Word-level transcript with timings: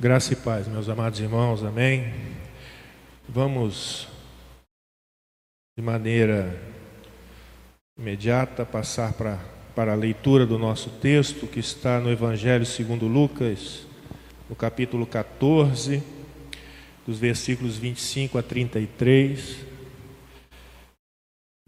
Graça 0.00 0.32
e 0.32 0.36
paz, 0.36 0.66
meus 0.66 0.88
amados 0.88 1.20
irmãos, 1.20 1.62
amém. 1.62 2.10
Vamos, 3.28 4.08
de 5.76 5.84
maneira 5.84 6.58
imediata, 7.98 8.64
passar 8.64 9.12
para, 9.12 9.36
para 9.76 9.92
a 9.92 9.94
leitura 9.94 10.46
do 10.46 10.58
nosso 10.58 10.88
texto, 10.88 11.46
que 11.46 11.60
está 11.60 12.00
no 12.00 12.10
Evangelho 12.10 12.64
segundo 12.64 13.06
Lucas, 13.06 13.86
no 14.48 14.56
capítulo 14.56 15.06
14, 15.06 16.02
dos 17.06 17.18
versículos 17.18 17.76
25 17.76 18.38
a 18.38 18.42
33. 18.42 19.66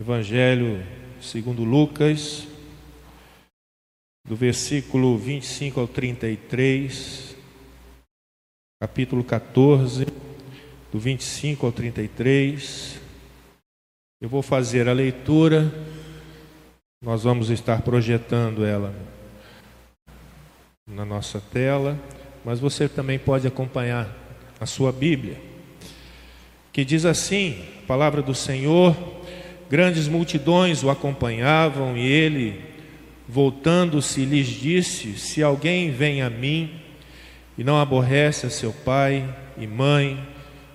Evangelho 0.00 0.82
segundo 1.20 1.64
Lucas, 1.64 2.48
do 4.26 4.34
versículo 4.34 5.18
25 5.18 5.78
ao 5.78 5.86
33 5.86 7.31
capítulo 8.82 9.22
14, 9.22 10.08
do 10.90 10.98
25 10.98 11.66
ao 11.66 11.70
33. 11.70 12.98
Eu 14.20 14.28
vou 14.28 14.42
fazer 14.42 14.88
a 14.88 14.92
leitura, 14.92 15.72
nós 17.00 17.22
vamos 17.22 17.48
estar 17.48 17.82
projetando 17.82 18.64
ela 18.64 18.92
na 20.84 21.04
nossa 21.04 21.40
tela, 21.40 21.96
mas 22.44 22.58
você 22.58 22.88
também 22.88 23.20
pode 23.20 23.46
acompanhar 23.46 24.12
a 24.58 24.66
sua 24.66 24.90
Bíblia, 24.90 25.40
que 26.72 26.84
diz 26.84 27.04
assim: 27.04 27.64
palavra 27.86 28.20
do 28.20 28.34
Senhor, 28.34 28.96
grandes 29.70 30.08
multidões 30.08 30.82
o 30.82 30.90
acompanhavam 30.90 31.96
e 31.96 32.04
ele, 32.04 32.60
voltando-se, 33.28 34.24
lhes 34.24 34.48
disse: 34.48 35.16
Se 35.16 35.40
alguém 35.40 35.92
vem 35.92 36.20
a 36.20 36.28
mim, 36.28 36.81
e 37.56 37.64
não 37.64 37.80
aborrece 37.80 38.46
a 38.46 38.50
seu 38.50 38.72
pai 38.72 39.24
e 39.56 39.66
mãe, 39.66 40.26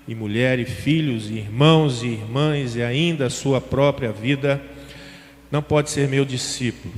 e 0.07 0.15
mulher 0.15 0.57
e 0.57 0.65
filhos, 0.65 1.29
e 1.29 1.33
irmãos 1.33 2.01
e 2.01 2.07
irmãs, 2.07 2.75
e 2.75 2.81
ainda 2.81 3.25
a 3.25 3.29
sua 3.29 3.59
própria 3.59 4.11
vida, 4.11 4.61
não 5.51 5.61
pode 5.61 5.89
ser 5.89 6.07
meu 6.07 6.23
discípulo. 6.23 6.93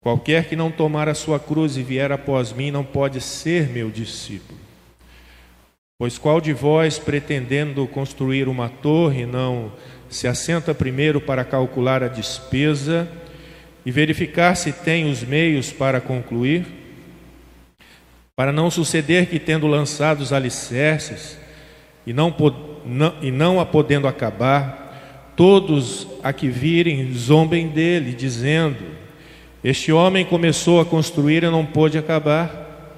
Qualquer 0.00 0.48
que 0.48 0.56
não 0.56 0.70
tomar 0.70 1.08
a 1.08 1.14
sua 1.14 1.40
cruz 1.40 1.76
e 1.76 1.82
vier 1.82 2.12
após 2.12 2.52
mim, 2.52 2.70
não 2.70 2.84
pode 2.84 3.20
ser 3.20 3.68
meu 3.68 3.90
discípulo. 3.90 4.58
Pois 5.98 6.16
qual 6.16 6.40
de 6.40 6.52
vós, 6.52 6.98
pretendendo 6.98 7.86
construir 7.88 8.46
uma 8.46 8.68
torre, 8.68 9.26
não 9.26 9.72
se 10.08 10.28
assenta 10.28 10.74
primeiro 10.74 11.20
para 11.20 11.44
calcular 11.44 12.02
a 12.02 12.08
despesa 12.08 13.08
e 13.84 13.90
verificar 13.90 14.54
se 14.54 14.72
tem 14.72 15.10
os 15.10 15.22
meios 15.24 15.72
para 15.72 16.00
concluir? 16.00 16.77
Para 18.38 18.52
não 18.52 18.70
suceder 18.70 19.26
que, 19.26 19.40
tendo 19.40 19.66
lançado 19.66 20.20
os 20.20 20.32
alicerces 20.32 21.36
e 22.06 22.12
não, 22.12 22.32
não, 22.86 23.14
e 23.20 23.32
não 23.32 23.58
a 23.58 23.66
podendo 23.66 24.06
acabar, 24.06 25.32
todos 25.34 26.06
a 26.22 26.32
que 26.32 26.46
virem 26.46 27.12
zombem 27.12 27.66
dele, 27.66 28.12
dizendo: 28.12 28.76
Este 29.64 29.90
homem 29.90 30.24
começou 30.24 30.80
a 30.80 30.84
construir 30.84 31.42
e 31.42 31.50
não 31.50 31.66
pôde 31.66 31.98
acabar. 31.98 32.94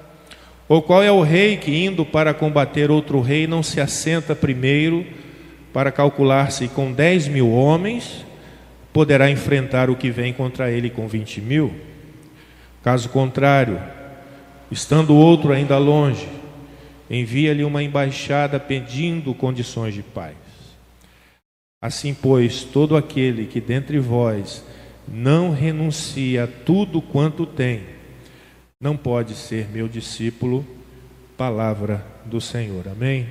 Ou 0.69 0.79
qual 0.79 1.01
é 1.01 1.11
o 1.11 1.23
rei 1.23 1.57
que, 1.57 1.75
indo 1.85 2.05
para 2.05 2.35
combater 2.35 2.91
outro 2.91 3.19
rei, 3.19 3.47
não 3.47 3.63
se 3.63 3.81
assenta 3.81 4.35
primeiro 4.35 5.03
para 5.73 5.91
calcular 5.91 6.51
se 6.51 6.67
com 6.67 6.91
dez 6.91 7.27
mil 7.27 7.51
homens 7.51 8.23
poderá 8.93 9.27
enfrentar 9.27 9.89
o 9.89 9.95
que 9.95 10.11
vem 10.11 10.33
contra 10.33 10.69
ele 10.69 10.91
com 10.91 11.07
vinte 11.07 11.41
mil? 11.41 11.73
Caso 12.83 13.09
contrário, 13.09 13.81
Estando 14.71 15.13
outro 15.13 15.51
ainda 15.51 15.77
longe, 15.77 16.29
envia-lhe 17.09 17.63
uma 17.65 17.83
embaixada 17.83 18.57
pedindo 18.57 19.33
condições 19.33 19.93
de 19.93 20.01
paz. 20.01 20.37
Assim, 21.81 22.13
pois, 22.13 22.63
todo 22.63 22.95
aquele 22.95 23.47
que 23.47 23.59
dentre 23.59 23.99
vós 23.99 24.63
não 25.05 25.51
renuncia 25.51 26.45
a 26.45 26.47
tudo 26.47 27.01
quanto 27.01 27.45
tem, 27.45 27.81
não 28.79 28.95
pode 28.95 29.35
ser 29.35 29.67
meu 29.67 29.89
discípulo. 29.89 30.65
Palavra 31.35 32.05
do 32.23 32.39
Senhor. 32.39 32.87
Amém. 32.87 33.27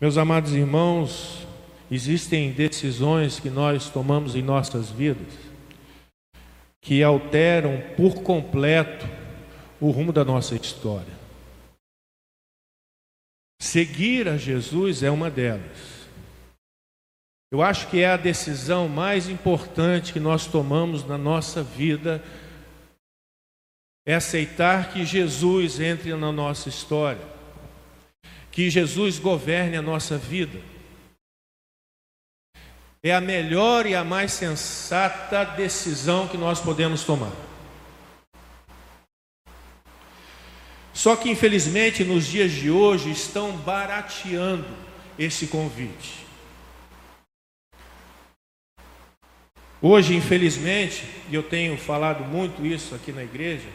Meus 0.00 0.16
amados 0.16 0.54
irmãos, 0.54 1.46
existem 1.90 2.52
decisões 2.52 3.38
que 3.38 3.50
nós 3.50 3.90
tomamos 3.90 4.34
em 4.34 4.40
nossas 4.40 4.88
vidas 4.88 5.50
que 6.80 7.02
alteram 7.02 7.82
por 7.96 8.22
completo 8.22 9.06
o 9.80 9.90
rumo 9.90 10.12
da 10.12 10.24
nossa 10.24 10.54
história. 10.54 11.20
Seguir 13.60 14.28
a 14.28 14.36
Jesus 14.36 15.02
é 15.02 15.10
uma 15.10 15.30
delas. 15.30 16.00
Eu 17.52 17.62
acho 17.62 17.88
que 17.88 18.00
é 18.00 18.06
a 18.06 18.16
decisão 18.16 18.88
mais 18.88 19.28
importante 19.28 20.12
que 20.12 20.20
nós 20.20 20.46
tomamos 20.46 21.04
na 21.04 21.18
nossa 21.18 21.62
vida 21.62 22.22
é 24.06 24.14
aceitar 24.14 24.92
que 24.92 25.04
Jesus 25.04 25.78
entre 25.78 26.14
na 26.14 26.32
nossa 26.32 26.68
história, 26.68 27.22
que 28.50 28.70
Jesus 28.70 29.18
governe 29.18 29.76
a 29.76 29.82
nossa 29.82 30.16
vida. 30.16 30.60
É 33.02 33.14
a 33.14 33.20
melhor 33.20 33.86
e 33.86 33.94
a 33.94 34.04
mais 34.04 34.32
sensata 34.32 35.44
decisão 35.44 36.28
que 36.28 36.36
nós 36.36 36.60
podemos 36.60 37.04
tomar. 37.04 37.49
Só 40.92 41.16
que 41.16 41.30
infelizmente 41.30 42.04
nos 42.04 42.26
dias 42.26 42.50
de 42.50 42.70
hoje 42.70 43.10
estão 43.10 43.52
barateando 43.52 44.66
esse 45.18 45.46
convite. 45.46 46.26
Hoje, 49.82 50.14
infelizmente, 50.14 51.04
e 51.30 51.34
eu 51.34 51.42
tenho 51.42 51.76
falado 51.78 52.22
muito 52.24 52.66
isso 52.66 52.94
aqui 52.94 53.12
na 53.12 53.22
igreja, 53.22 53.68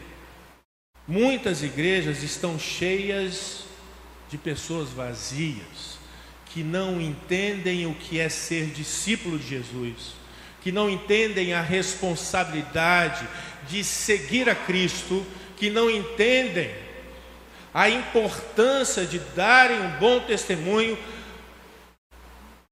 muitas 1.06 1.64
igrejas 1.64 2.22
estão 2.22 2.58
cheias 2.58 3.64
de 4.30 4.38
pessoas 4.38 4.90
vazias, 4.90 5.98
que 6.46 6.62
não 6.62 7.00
entendem 7.00 7.86
o 7.86 7.94
que 7.94 8.20
é 8.20 8.28
ser 8.28 8.66
discípulo 8.66 9.36
de 9.36 9.48
Jesus, 9.48 10.14
que 10.62 10.70
não 10.70 10.88
entendem 10.88 11.52
a 11.52 11.60
responsabilidade 11.60 13.26
de 13.68 13.82
seguir 13.82 14.48
a 14.48 14.54
Cristo, 14.54 15.26
que 15.56 15.70
não 15.70 15.90
entendem 15.90 16.85
a 17.76 17.90
importância 17.90 19.04
de 19.04 19.18
darem 19.18 19.78
um 19.78 19.98
bom 19.98 20.20
testemunho 20.20 20.96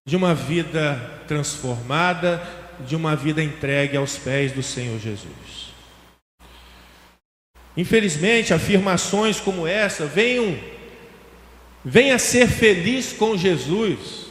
de 0.06 0.16
uma 0.16 0.34
vida 0.34 0.98
transformada, 1.28 2.42
de 2.88 2.96
uma 2.96 3.14
vida 3.14 3.42
entregue 3.42 3.98
aos 3.98 4.16
pés 4.16 4.50
do 4.52 4.62
Senhor 4.62 4.98
Jesus. 4.98 5.74
Infelizmente, 7.76 8.54
afirmações 8.54 9.38
como 9.38 9.66
essa 9.66 10.06
venham 10.06 10.58
venha 11.84 12.18
ser 12.18 12.48
feliz 12.48 13.12
com 13.12 13.36
Jesus. 13.36 14.28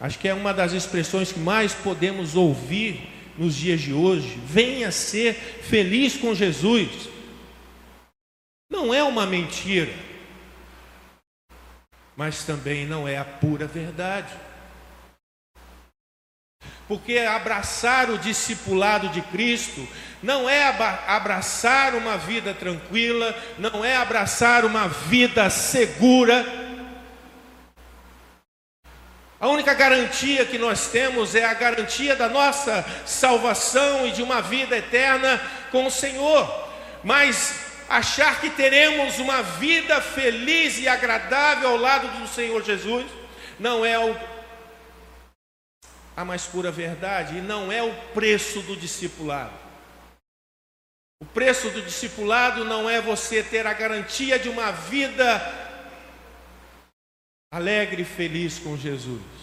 Acho 0.00 0.18
que 0.18 0.26
é 0.26 0.32
uma 0.32 0.54
das 0.54 0.72
expressões 0.72 1.32
que 1.32 1.38
mais 1.38 1.74
podemos 1.74 2.34
ouvir 2.34 3.10
nos 3.36 3.54
dias 3.54 3.82
de 3.82 3.92
hoje. 3.92 4.38
Venha 4.46 4.90
ser 4.90 5.34
feliz 5.34 6.16
com 6.16 6.34
Jesus 6.34 7.11
não 8.72 8.92
é 8.92 9.02
uma 9.02 9.26
mentira, 9.26 9.92
mas 12.16 12.42
também 12.44 12.86
não 12.86 13.06
é 13.06 13.18
a 13.18 13.24
pura 13.24 13.66
verdade. 13.66 14.32
Porque 16.88 17.18
abraçar 17.18 18.08
o 18.08 18.18
discipulado 18.18 19.10
de 19.10 19.20
Cristo 19.20 19.86
não 20.22 20.48
é 20.48 20.64
abraçar 21.06 21.94
uma 21.94 22.16
vida 22.16 22.54
tranquila, 22.54 23.36
não 23.58 23.84
é 23.84 23.94
abraçar 23.94 24.64
uma 24.64 24.88
vida 24.88 25.50
segura. 25.50 26.44
A 29.38 29.48
única 29.48 29.74
garantia 29.74 30.46
que 30.46 30.56
nós 30.56 30.86
temos 30.88 31.34
é 31.34 31.44
a 31.44 31.54
garantia 31.54 32.16
da 32.16 32.28
nossa 32.28 32.84
salvação 33.04 34.06
e 34.06 34.12
de 34.12 34.22
uma 34.22 34.40
vida 34.40 34.78
eterna 34.78 35.38
com 35.70 35.86
o 35.86 35.90
Senhor. 35.90 36.70
Mas 37.04 37.71
achar 37.92 38.40
que 38.40 38.48
teremos 38.48 39.18
uma 39.18 39.42
vida 39.42 40.00
feliz 40.00 40.78
e 40.78 40.88
agradável 40.88 41.68
ao 41.68 41.76
lado 41.76 42.08
do 42.18 42.26
Senhor 42.26 42.64
Jesus, 42.64 43.06
não 43.60 43.84
é 43.84 43.96
a 46.16 46.24
mais 46.24 46.46
pura 46.46 46.70
verdade 46.70 47.36
e 47.36 47.40
não 47.42 47.70
é 47.70 47.82
o 47.82 47.94
preço 48.14 48.62
do 48.62 48.74
discipulado. 48.74 49.52
O 51.20 51.26
preço 51.26 51.68
do 51.68 51.82
discipulado 51.82 52.64
não 52.64 52.88
é 52.88 52.98
você 52.98 53.42
ter 53.42 53.66
a 53.66 53.74
garantia 53.74 54.38
de 54.38 54.48
uma 54.48 54.72
vida 54.72 55.40
alegre 57.52 58.02
e 58.02 58.06
feliz 58.06 58.58
com 58.58 58.74
Jesus. 58.74 59.41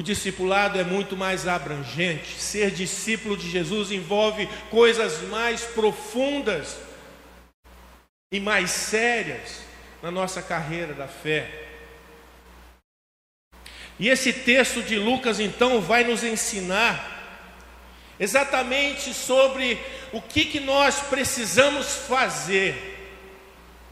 O 0.00 0.02
discipulado 0.02 0.80
é 0.80 0.82
muito 0.82 1.14
mais 1.14 1.46
abrangente. 1.46 2.40
Ser 2.40 2.70
discípulo 2.70 3.36
de 3.36 3.50
Jesus 3.50 3.92
envolve 3.92 4.48
coisas 4.70 5.20
mais 5.28 5.60
profundas 5.60 6.78
e 8.32 8.40
mais 8.40 8.70
sérias 8.70 9.60
na 10.02 10.10
nossa 10.10 10.40
carreira 10.40 10.94
da 10.94 11.06
fé. 11.06 11.66
E 13.98 14.08
esse 14.08 14.32
texto 14.32 14.82
de 14.82 14.96
Lucas 14.96 15.38
então 15.38 15.82
vai 15.82 16.02
nos 16.02 16.24
ensinar 16.24 17.44
exatamente 18.18 19.12
sobre 19.12 19.78
o 20.14 20.22
que, 20.22 20.46
que 20.46 20.60
nós 20.60 21.00
precisamos 21.10 22.06
fazer 22.08 22.96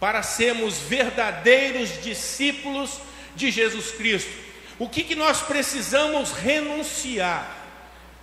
para 0.01 0.23
sermos 0.23 0.79
verdadeiros 0.79 2.03
discípulos 2.03 2.99
de 3.37 3.51
Jesus 3.51 3.91
Cristo. 3.91 4.48
O 4.79 4.89
que, 4.89 5.03
que 5.03 5.15
nós 5.15 5.43
precisamos 5.43 6.33
renunciar 6.33 7.59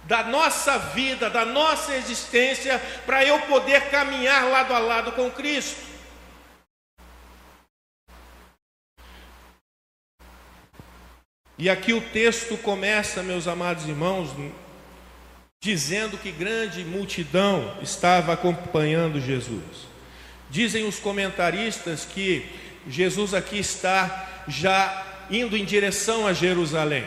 da 0.05 0.23
nossa 0.23 0.77
vida, 0.77 1.29
da 1.29 1.43
nossa 1.43 1.95
existência, 1.95 2.79
para 3.05 3.25
eu 3.25 3.39
poder 3.41 3.89
caminhar 3.89 4.47
lado 4.49 4.73
a 4.73 4.79
lado 4.79 5.11
com 5.13 5.29
Cristo. 5.31 5.83
E 11.57 11.69
aqui 11.69 11.93
o 11.93 12.01
texto 12.01 12.57
começa, 12.57 13.23
meus 13.23 13.47
amados 13.47 13.87
irmãos, 13.87 14.29
dizendo 15.63 16.17
que 16.17 16.31
grande 16.31 16.83
multidão 16.83 17.77
estava 17.81 18.33
acompanhando 18.33 19.21
Jesus. 19.21 19.87
Dizem 20.49 20.85
os 20.85 20.99
comentaristas 20.99 22.05
que 22.05 22.45
Jesus 22.87 23.33
aqui 23.33 23.57
está 23.57 24.43
já 24.47 25.14
indo 25.29 25.57
em 25.57 25.65
direção 25.65 26.27
a 26.27 26.33
Jerusalém. 26.33 27.05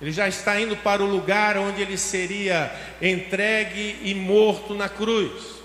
Ele 0.00 0.12
já 0.12 0.28
está 0.28 0.60
indo 0.60 0.76
para 0.76 1.02
o 1.02 1.06
lugar 1.06 1.56
onde 1.56 1.80
ele 1.80 1.96
seria 1.96 2.70
entregue 3.00 3.98
e 4.02 4.14
morto 4.14 4.74
na 4.74 4.88
cruz. 4.88 5.56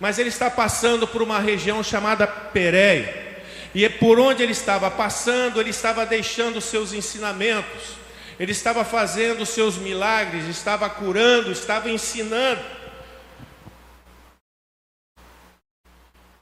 Mas 0.00 0.18
ele 0.18 0.28
está 0.28 0.50
passando 0.50 1.06
por 1.06 1.22
uma 1.22 1.38
região 1.38 1.82
chamada 1.82 2.26
Pérea. 2.26 3.26
E 3.74 3.84
é 3.84 3.88
por 3.88 4.18
onde 4.18 4.42
ele 4.42 4.52
estava 4.52 4.90
passando, 4.90 5.60
ele 5.60 5.70
estava 5.70 6.06
deixando 6.06 6.60
seus 6.60 6.94
ensinamentos. 6.94 7.96
Ele 8.38 8.52
estava 8.52 8.84
fazendo 8.84 9.44
seus 9.44 9.76
milagres, 9.76 10.46
estava 10.46 10.88
curando, 10.88 11.50
estava 11.50 11.90
ensinando. 11.90 12.75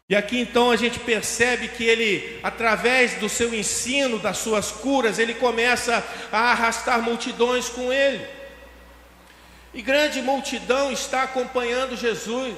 E 0.08 0.14
aqui 0.14 0.38
então 0.38 0.70
a 0.70 0.76
gente 0.76 0.98
percebe 1.00 1.68
que 1.68 1.82
ele, 1.82 2.38
através 2.42 3.14
do 3.14 3.28
seu 3.28 3.54
ensino, 3.54 4.18
das 4.18 4.36
suas 4.38 4.70
curas, 4.70 5.18
ele 5.18 5.34
começa 5.34 6.04
a 6.30 6.50
arrastar 6.50 7.00
multidões 7.00 7.70
com 7.70 7.90
ele. 7.90 8.26
E 9.72 9.80
grande 9.80 10.20
multidão 10.20 10.92
está 10.92 11.22
acompanhando 11.22 11.96
Jesus. 11.96 12.54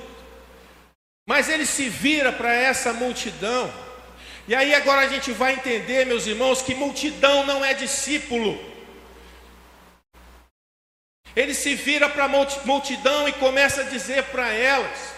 Mas 1.29 1.49
ele 1.49 1.67
se 1.67 1.89
vira 1.89 2.33
para 2.33 2.53
essa 2.53 2.93
multidão. 2.93 3.73
E 4.49 4.55
aí 4.55 4.75
agora 4.75 5.03
a 5.03 5.09
gente 5.09 5.31
vai 5.33 5.55
entender, 5.55 6.05
meus 6.05 6.27
irmãos, 6.27 6.63
que 6.63 6.75
multidão 6.75 7.47
não 7.47 7.65
é 7.65 7.75
discípulo. 7.75 8.59
Ele 11.35 11.55
se 11.55 11.75
vira 11.75 12.09
para 12.09 12.25
a 12.25 12.29
multidão 12.65 13.29
e 13.29 13.33
começa 13.33 13.83
a 13.83 13.85
dizer 13.85 14.25
para 14.25 14.53
elas: 14.53 15.16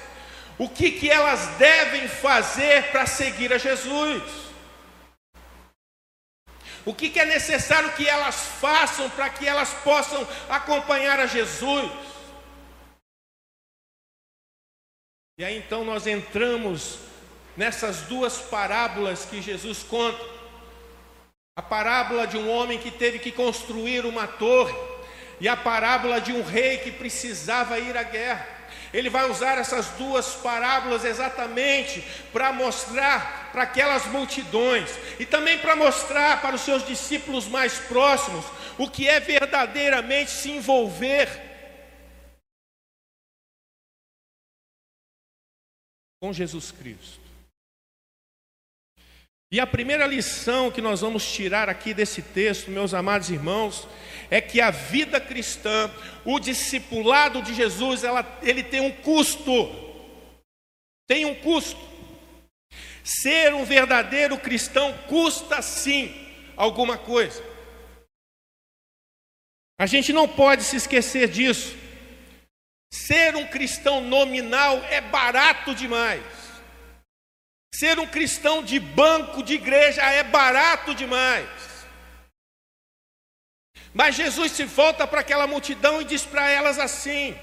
o 0.58 0.68
que, 0.68 0.90
que 0.90 1.08
elas 1.08 1.46
devem 1.56 2.08
fazer 2.08 2.90
para 2.90 3.06
seguir 3.06 3.52
a 3.52 3.58
Jesus. 3.58 4.22
O 6.84 6.92
que, 6.92 7.10
que 7.10 7.20
é 7.20 7.24
necessário 7.24 7.92
que 7.92 8.08
elas 8.08 8.34
façam 8.34 9.08
para 9.10 9.28
que 9.30 9.46
elas 9.46 9.72
possam 9.84 10.26
acompanhar 10.48 11.20
a 11.20 11.26
Jesus. 11.26 11.90
E 15.38 15.44
aí 15.44 15.58
então 15.58 15.84
nós 15.84 16.06
entramos 16.06 16.98
nessas 17.56 18.02
duas 18.02 18.38
parábolas 18.38 19.24
que 19.24 19.40
Jesus 19.40 19.82
conta. 19.82 20.24
A 21.56 21.62
parábola 21.62 22.26
de 22.26 22.36
um 22.36 22.50
homem 22.50 22.78
que 22.78 22.90
teve 22.90 23.18
que 23.18 23.30
construir 23.30 24.06
uma 24.06 24.26
torre, 24.26 24.74
e 25.40 25.48
a 25.48 25.56
parábola 25.56 26.20
de 26.20 26.32
um 26.32 26.42
rei 26.42 26.78
que 26.78 26.90
precisava 26.90 27.78
ir 27.78 27.96
à 27.96 28.02
guerra. 28.02 28.57
Ele 28.92 29.10
vai 29.10 29.30
usar 29.30 29.58
essas 29.58 29.86
duas 29.90 30.34
parábolas 30.36 31.04
exatamente 31.04 32.02
para 32.32 32.52
mostrar 32.52 33.50
para 33.52 33.62
aquelas 33.62 34.06
multidões 34.06 34.90
e 35.18 35.26
também 35.26 35.58
para 35.58 35.76
mostrar 35.76 36.40
para 36.40 36.56
os 36.56 36.62
seus 36.62 36.86
discípulos 36.86 37.46
mais 37.46 37.78
próximos 37.78 38.44
o 38.78 38.88
que 38.88 39.08
é 39.08 39.20
verdadeiramente 39.20 40.30
se 40.30 40.50
envolver 40.50 41.28
com 46.20 46.32
Jesus 46.32 46.72
Cristo. 46.72 47.27
E 49.50 49.58
a 49.58 49.66
primeira 49.66 50.06
lição 50.06 50.70
que 50.70 50.82
nós 50.82 51.00
vamos 51.00 51.26
tirar 51.30 51.70
aqui 51.70 51.94
desse 51.94 52.20
texto, 52.20 52.70
meus 52.70 52.92
amados 52.92 53.30
irmãos, 53.30 53.88
é 54.30 54.42
que 54.42 54.60
a 54.60 54.70
vida 54.70 55.18
cristã, 55.18 55.90
o 56.22 56.38
discipulado 56.38 57.40
de 57.40 57.54
Jesus, 57.54 58.04
ela, 58.04 58.38
ele 58.42 58.62
tem 58.62 58.80
um 58.80 58.92
custo. 58.92 59.50
Tem 61.06 61.24
um 61.24 61.34
custo. 61.34 61.80
Ser 63.02 63.54
um 63.54 63.64
verdadeiro 63.64 64.36
cristão 64.36 64.92
custa 65.08 65.62
sim 65.62 66.14
alguma 66.54 66.98
coisa. 66.98 67.42
A 69.78 69.86
gente 69.86 70.12
não 70.12 70.28
pode 70.28 70.62
se 70.62 70.76
esquecer 70.76 71.26
disso. 71.28 71.74
Ser 72.92 73.34
um 73.34 73.46
cristão 73.46 74.02
nominal 74.02 74.76
é 74.90 75.00
barato 75.00 75.74
demais. 75.74 76.37
Ser 77.74 77.98
um 77.98 78.06
cristão 78.06 78.62
de 78.62 78.80
banco 78.80 79.42
de 79.42 79.54
igreja 79.54 80.02
é 80.02 80.22
barato 80.22 80.94
demais. 80.94 81.48
Mas 83.94 84.14
Jesus 84.14 84.52
se 84.52 84.64
volta 84.64 85.06
para 85.06 85.20
aquela 85.20 85.46
multidão 85.46 86.00
e 86.00 86.04
diz 86.04 86.24
para 86.24 86.48
elas 86.48 86.78
assim: 86.78 87.36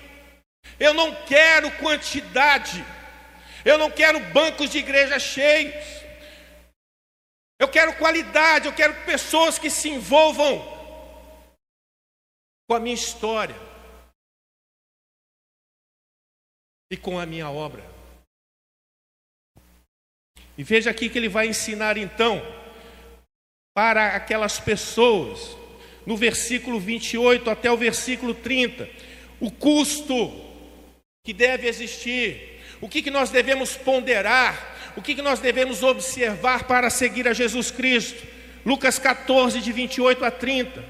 Eu 0.79 0.93
não 0.93 1.13
quero 1.25 1.71
quantidade, 1.77 2.83
eu 3.63 3.77
não 3.77 3.89
quero 3.91 4.19
bancos 4.31 4.69
de 4.69 4.77
igreja 4.77 5.19
cheios, 5.19 5.85
eu 7.59 7.67
quero 7.67 7.97
qualidade, 7.97 8.67
eu 8.67 8.73
quero 8.73 9.05
pessoas 9.05 9.57
que 9.57 9.69
se 9.69 9.89
envolvam 9.89 10.73
com 12.67 12.75
a 12.75 12.79
minha 12.79 12.95
história 12.95 13.55
e 16.91 16.97
com 16.97 17.19
a 17.19 17.25
minha 17.25 17.49
obra. 17.49 17.94
E 20.57 20.63
veja 20.63 20.89
aqui 20.89 21.09
que 21.09 21.17
ele 21.17 21.29
vai 21.29 21.47
ensinar 21.47 21.97
então 21.97 22.41
para 23.73 24.15
aquelas 24.15 24.59
pessoas, 24.59 25.57
no 26.05 26.15
versículo 26.15 26.79
28 26.79 27.49
até 27.49 27.69
o 27.71 27.77
versículo 27.77 28.33
30, 28.33 28.87
o 29.39 29.51
custo 29.51 30.31
que 31.25 31.33
deve 31.33 31.67
existir, 31.67 32.61
o 32.79 32.87
que, 32.87 33.01
que 33.01 33.11
nós 33.11 33.29
devemos 33.29 33.75
ponderar, 33.75 34.93
o 34.95 35.01
que, 35.01 35.15
que 35.15 35.21
nós 35.21 35.39
devemos 35.39 35.83
observar 35.83 36.65
para 36.65 36.89
seguir 36.89 37.27
a 37.27 37.33
Jesus 37.33 37.69
Cristo. 37.69 38.25
Lucas 38.65 38.97
14, 38.97 39.59
de 39.59 39.71
28 39.71 40.23
a 40.23 40.31
30. 40.31 40.83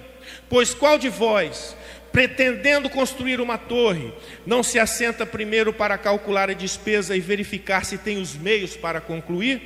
Pois 0.47 0.73
qual 0.73 0.97
de 0.97 1.09
vós, 1.09 1.75
pretendendo 2.15 2.89
construir 2.89 3.41
uma 3.41 3.57
torre, 3.57 4.13
não 4.45 4.63
se 4.63 4.79
assenta 4.79 5.25
primeiro 5.25 5.73
para 5.73 5.97
calcular 5.97 6.49
a 6.49 6.53
despesa 6.53 7.13
e 7.13 7.19
verificar 7.19 7.83
se 7.83 7.97
tem 7.97 8.17
os 8.21 8.35
meios 8.35 8.77
para 8.77 9.01
concluir? 9.01 9.61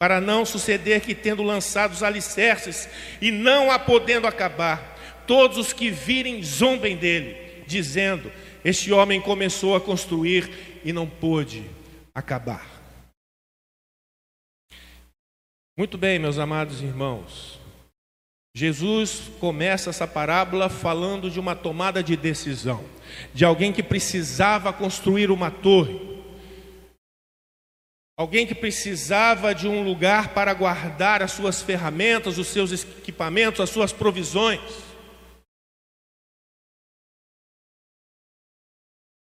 Para 0.00 0.20
não 0.20 0.46
suceder 0.46 1.00
que, 1.00 1.16
tendo 1.16 1.42
lançado 1.42 1.90
os 1.90 2.04
alicerces 2.04 2.88
e 3.20 3.32
não 3.32 3.68
a 3.68 3.80
podendo 3.80 4.28
acabar, 4.28 4.96
todos 5.26 5.58
os 5.58 5.72
que 5.72 5.90
virem 5.90 6.40
zombem 6.40 6.96
dele, 6.96 7.64
dizendo: 7.66 8.30
Este 8.64 8.92
homem 8.92 9.20
começou 9.20 9.74
a 9.74 9.80
construir 9.80 10.80
e 10.84 10.92
não 10.92 11.08
pôde 11.08 11.64
acabar. 12.14 12.64
Muito 15.76 15.98
bem, 15.98 16.16
meus 16.20 16.38
amados 16.38 16.80
irmãos. 16.80 17.57
Jesus 18.58 19.30
começa 19.38 19.88
essa 19.88 20.04
parábola 20.04 20.68
falando 20.68 21.30
de 21.30 21.38
uma 21.38 21.54
tomada 21.54 22.02
de 22.02 22.16
decisão, 22.16 22.84
de 23.32 23.44
alguém 23.44 23.72
que 23.72 23.84
precisava 23.84 24.72
construir 24.72 25.30
uma 25.30 25.48
torre, 25.48 26.00
alguém 28.16 28.44
que 28.48 28.56
precisava 28.56 29.54
de 29.54 29.68
um 29.68 29.84
lugar 29.84 30.34
para 30.34 30.52
guardar 30.54 31.22
as 31.22 31.30
suas 31.30 31.62
ferramentas, 31.62 32.36
os 32.36 32.48
seus 32.48 32.72
equipamentos, 32.72 33.60
as 33.60 33.70
suas 33.70 33.92
provisões. 33.92 34.60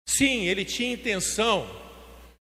Sim, 0.09 0.47
ele 0.47 0.65
tinha 0.65 0.93
intenção 0.93 1.69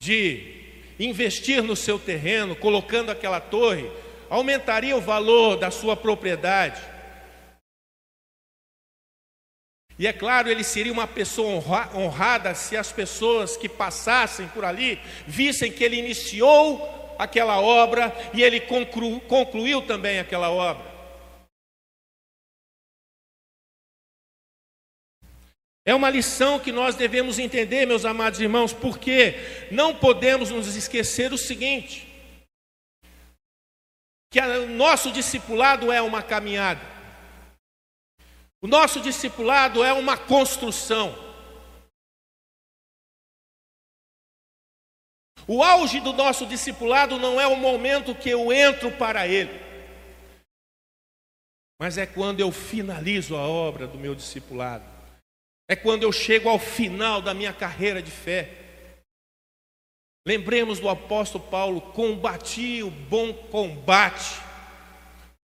de 0.04 0.66
investir 1.00 1.64
no 1.64 1.78
seu 1.78 1.98
terreno, 1.98 2.58
colocando 2.58 3.10
aquela 3.10 3.40
torre 3.40 3.90
aumentaria 4.30 4.96
o 4.96 5.02
valor 5.02 5.58
da 5.58 5.72
sua 5.72 5.96
propriedade. 5.96 6.82
E 10.00 10.06
é 10.06 10.14
claro, 10.14 10.48
ele 10.48 10.64
seria 10.64 10.94
uma 10.94 11.08
pessoa 11.08 11.64
honrada 11.96 12.54
se 12.54 12.78
as 12.78 12.92
pessoas 12.92 13.58
que 13.58 13.68
passassem 13.68 14.48
por 14.50 14.64
ali 14.64 15.00
vissem 15.26 15.72
que 15.72 15.84
ele 15.84 15.98
iniciou 15.98 17.16
aquela 17.18 17.60
obra 17.60 18.16
e 18.34 18.44
ele 18.44 18.60
conclu, 18.60 19.20
concluiu 19.22 19.82
também 19.82 20.20
aquela 20.20 20.52
obra. 20.52 20.86
É 25.84 25.96
uma 25.96 26.10
lição 26.10 26.60
que 26.60 26.72
nós 26.72 26.96
devemos 26.96 27.40
entender, 27.40 27.86
meus 27.88 28.04
amados 28.04 28.42
irmãos, 28.42 28.74
porque 28.74 29.36
não 29.72 29.96
podemos 29.96 30.52
nos 30.52 30.76
esquecer 30.76 31.32
o 31.32 31.38
seguinte: 31.38 32.07
que 34.30 34.40
o 34.40 34.70
nosso 34.70 35.12
discipulado 35.12 35.92
é 35.92 36.02
uma 36.02 36.22
caminhada. 36.22 36.82
O 38.62 38.68
nosso 38.68 39.00
discipulado 39.00 39.84
é 39.84 39.94
uma 39.94 40.18
construção. 40.18 41.16
O 45.48 45.64
auge 45.64 46.02
do 46.02 46.12
nosso 46.12 46.46
discipulado 46.46 47.18
não 47.18 47.40
é 47.40 47.48
o 47.48 47.56
momento 47.56 48.14
que 48.14 48.30
eu 48.30 48.52
entro 48.52 48.92
para 48.92 49.26
ele, 49.26 49.62
mas 51.80 51.98
é 51.98 52.06
quando 52.06 52.42
eu 52.42 52.52
finalizo 52.52 53.38
a 53.38 53.48
obra 53.48 53.88
do 53.88 53.98
meu 53.98 54.14
discipulado, 54.14 54.84
é 55.70 55.76
quando 55.76 56.04
eu 56.04 56.12
chego 56.12 56.50
ao 56.50 56.60
final 56.60 57.22
da 57.22 57.34
minha 57.34 57.54
carreira 57.54 58.02
de 58.02 58.12
fé. 58.12 58.67
Lembremos 60.28 60.78
do 60.78 60.90
apóstolo 60.90 61.42
Paulo: 61.42 61.80
combati 61.80 62.84
o 62.84 62.90
bom 62.90 63.32
combate, 63.32 64.36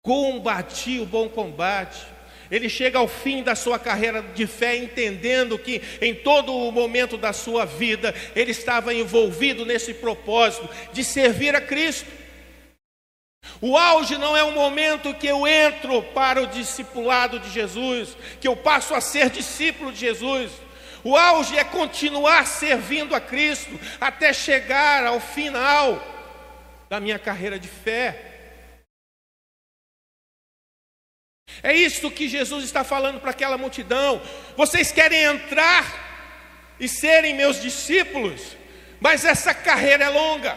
combati 0.00 0.98
o 0.98 1.04
bom 1.04 1.28
combate. 1.28 2.06
Ele 2.50 2.66
chega 2.66 2.98
ao 2.98 3.06
fim 3.06 3.42
da 3.42 3.54
sua 3.54 3.78
carreira 3.78 4.22
de 4.22 4.46
fé 4.46 4.78
entendendo 4.78 5.58
que 5.58 5.82
em 6.00 6.14
todo 6.14 6.56
o 6.56 6.72
momento 6.72 7.18
da 7.18 7.30
sua 7.34 7.66
vida 7.66 8.14
ele 8.34 8.52
estava 8.52 8.94
envolvido 8.94 9.66
nesse 9.66 9.92
propósito 9.92 10.66
de 10.94 11.04
servir 11.04 11.54
a 11.54 11.60
Cristo. 11.60 12.08
O 13.60 13.76
auge 13.76 14.16
não 14.16 14.34
é 14.34 14.42
o 14.42 14.52
momento 14.52 15.12
que 15.12 15.26
eu 15.26 15.46
entro 15.46 16.02
para 16.14 16.42
o 16.42 16.46
discipulado 16.46 17.38
de 17.38 17.50
Jesus, 17.50 18.16
que 18.40 18.48
eu 18.48 18.56
passo 18.56 18.94
a 18.94 19.00
ser 19.02 19.28
discípulo 19.28 19.92
de 19.92 20.00
Jesus. 20.00 20.50
O 21.02 21.16
auge 21.16 21.56
é 21.56 21.64
continuar 21.64 22.46
servindo 22.46 23.14
a 23.14 23.20
Cristo 23.20 23.78
até 24.00 24.32
chegar 24.32 25.06
ao 25.06 25.20
final 25.20 26.02
da 26.88 27.00
minha 27.00 27.18
carreira 27.18 27.58
de 27.58 27.68
fé. 27.68 28.26
É 31.62 31.74
isso 31.74 32.10
que 32.10 32.28
Jesus 32.28 32.64
está 32.64 32.84
falando 32.84 33.20
para 33.20 33.30
aquela 33.30 33.58
multidão. 33.58 34.20
Vocês 34.56 34.92
querem 34.92 35.22
entrar 35.22 36.76
e 36.78 36.88
serem 36.88 37.34
meus 37.34 37.60
discípulos, 37.60 38.56
mas 39.00 39.24
essa 39.24 39.52
carreira 39.54 40.04
é 40.04 40.08
longa. 40.08 40.56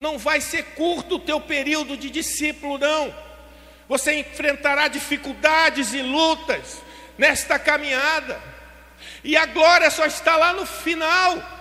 Não 0.00 0.18
vai 0.18 0.40
ser 0.40 0.74
curto 0.74 1.16
o 1.16 1.20
teu 1.20 1.40
período 1.40 1.96
de 1.96 2.10
discípulo, 2.10 2.76
não. 2.76 3.33
Você 3.88 4.14
enfrentará 4.14 4.88
dificuldades 4.88 5.92
e 5.92 6.00
lutas 6.00 6.82
nesta 7.18 7.58
caminhada, 7.58 8.40
e 9.22 9.36
a 9.36 9.46
glória 9.46 9.90
só 9.90 10.06
está 10.06 10.36
lá 10.36 10.52
no 10.52 10.66
final. 10.66 11.54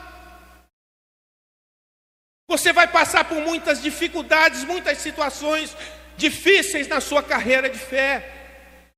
Você 2.47 2.71
vai 2.71 2.87
passar 2.87 3.25
por 3.25 3.39
muitas 3.41 3.81
dificuldades, 3.81 4.63
muitas 4.63 4.97
situações 4.99 5.75
difíceis 6.17 6.87
na 6.87 7.01
sua 7.01 7.23
carreira 7.23 7.69
de 7.69 7.79
fé. 7.79 8.29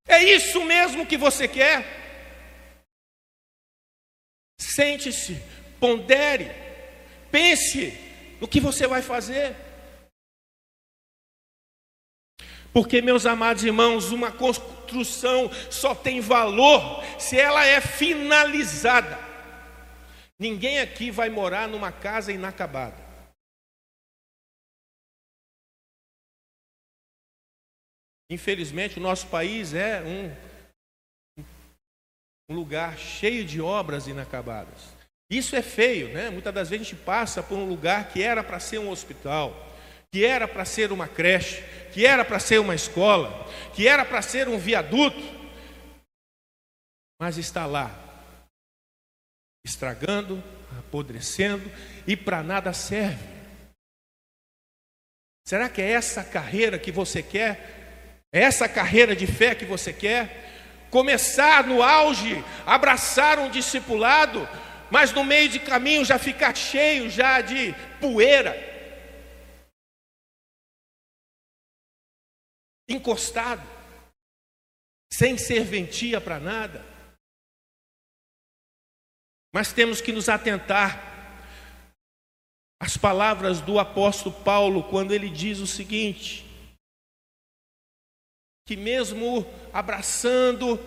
É 0.07 0.23
isso 0.23 0.63
mesmo 0.63 1.05
que 1.05 1.17
você 1.17 1.47
quer? 1.47 1.85
Sente-se, 4.59 5.41
pondere, 5.79 6.51
pense 7.31 7.97
no 8.39 8.47
que 8.47 8.59
você 8.59 8.87
vai 8.87 9.01
fazer. 9.01 9.55
Porque, 12.75 13.01
meus 13.01 13.25
amados 13.25 13.63
irmãos, 13.63 14.11
uma 14.11 14.33
construção 14.33 15.49
só 15.71 15.95
tem 15.95 16.19
valor 16.19 17.01
se 17.17 17.39
ela 17.39 17.65
é 17.65 17.79
finalizada. 17.79 19.17
Ninguém 20.37 20.81
aqui 20.81 21.09
vai 21.09 21.29
morar 21.29 21.69
numa 21.69 21.89
casa 21.89 22.33
inacabada. 22.33 22.97
Infelizmente, 28.29 28.99
o 28.99 29.01
nosso 29.01 29.27
país 29.27 29.73
é 29.73 30.01
um, 30.01 31.43
um 32.49 32.55
lugar 32.55 32.97
cheio 32.97 33.45
de 33.45 33.61
obras 33.61 34.05
inacabadas. 34.05 34.93
Isso 35.29 35.55
é 35.55 35.61
feio, 35.61 36.13
né? 36.13 36.29
Muitas 36.29 36.53
das 36.53 36.69
vezes 36.69 36.87
a 36.87 36.89
gente 36.89 37.03
passa 37.05 37.41
por 37.41 37.57
um 37.57 37.69
lugar 37.69 38.09
que 38.09 38.21
era 38.21 38.43
para 38.43 38.59
ser 38.59 38.79
um 38.79 38.89
hospital, 38.89 39.64
que 40.15 40.23
era 40.23 40.47
para 40.47 40.63
ser 40.63 40.93
uma 40.93 41.09
creche, 41.09 41.61
que 41.91 42.05
era 42.05 42.23
para 42.23 42.39
ser 42.39 42.61
uma 42.61 42.73
escola, 42.73 43.45
que 43.73 43.85
era 43.85 44.05
para 44.05 44.21
ser 44.21 44.47
um 44.47 44.57
viaduto, 44.57 45.19
mas 47.19 47.37
está 47.37 47.65
lá, 47.65 47.93
estragando, 49.65 50.41
apodrecendo 50.79 51.69
e 52.07 52.15
para 52.15 52.41
nada 52.41 52.71
serve. 52.71 53.27
Será 55.45 55.67
que 55.67 55.81
é 55.81 55.91
essa 55.91 56.23
carreira 56.23 56.79
que 56.79 56.93
você 56.93 57.21
quer 57.21 58.23
é 58.31 58.41
essa 58.41 58.69
carreira 58.69 59.13
de 59.13 59.27
fé 59.27 59.53
que 59.53 59.65
você 59.65 59.91
quer? 59.91 60.87
Começar 60.89 61.67
no 61.67 61.83
auge, 61.83 62.41
abraçar 62.65 63.37
um 63.37 63.49
discipulado, 63.49 64.47
mas 64.89 65.11
no 65.11 65.25
meio 65.25 65.49
de 65.49 65.59
caminho 65.59 66.05
já 66.05 66.17
ficar 66.17 66.55
cheio 66.55 67.09
já 67.09 67.41
de 67.41 67.75
poeira. 67.99 68.74
Encostado, 72.87 73.63
sem 75.11 75.37
serventia 75.37 76.21
para 76.21 76.39
nada. 76.39 76.85
Mas 79.53 79.71
temos 79.71 80.01
que 80.01 80.11
nos 80.11 80.29
atentar 80.29 81.15
às 82.79 82.97
palavras 82.97 83.61
do 83.61 83.79
apóstolo 83.79 84.35
Paulo 84.43 84.83
quando 84.83 85.13
ele 85.13 85.29
diz 85.29 85.59
o 85.59 85.67
seguinte: 85.67 86.45
que, 88.67 88.75
mesmo 88.75 89.45
abraçando 89.71 90.79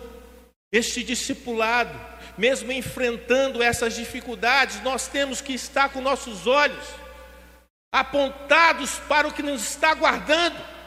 este 0.71 1.03
discipulado, 1.03 1.97
mesmo 2.37 2.71
enfrentando 2.71 3.63
essas 3.63 3.95
dificuldades, 3.95 4.81
nós 4.81 5.07
temos 5.07 5.41
que 5.41 5.53
estar 5.53 5.91
com 5.91 5.99
nossos 5.99 6.45
olhos 6.45 6.85
apontados 7.91 8.99
para 9.07 9.27
o 9.27 9.33
que 9.33 9.41
nos 9.41 9.63
está 9.63 9.91
aguardando. 9.91 10.78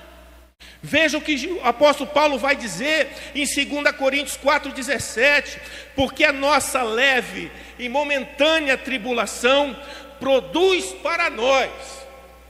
Veja 0.83 1.17
o 1.17 1.21
que 1.21 1.47
o 1.47 1.65
apóstolo 1.65 2.11
Paulo 2.11 2.39
vai 2.39 2.57
dizer 2.57 3.09
em 3.35 3.45
2 3.45 3.97
Coríntios 3.97 4.37
4,17: 4.37 5.61
porque 5.95 6.25
a 6.25 6.33
nossa 6.33 6.83
leve 6.83 7.53
e 7.79 7.89
momentânea 7.89 8.77
tribulação 8.77 9.77
produz 10.19 10.87
para 11.03 11.31
nós 11.31 11.71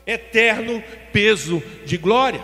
eterno 0.07 0.83
peso 1.13 1.63
de 1.85 1.99
glória. 1.99 2.43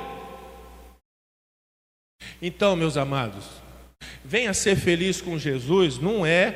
Então, 2.40 2.76
meus 2.76 2.96
amados, 2.96 3.46
venha 4.24 4.52
ser 4.52 4.76
feliz 4.76 5.20
com 5.22 5.38
Jesus 5.38 5.98
não 5.98 6.24
é 6.24 6.54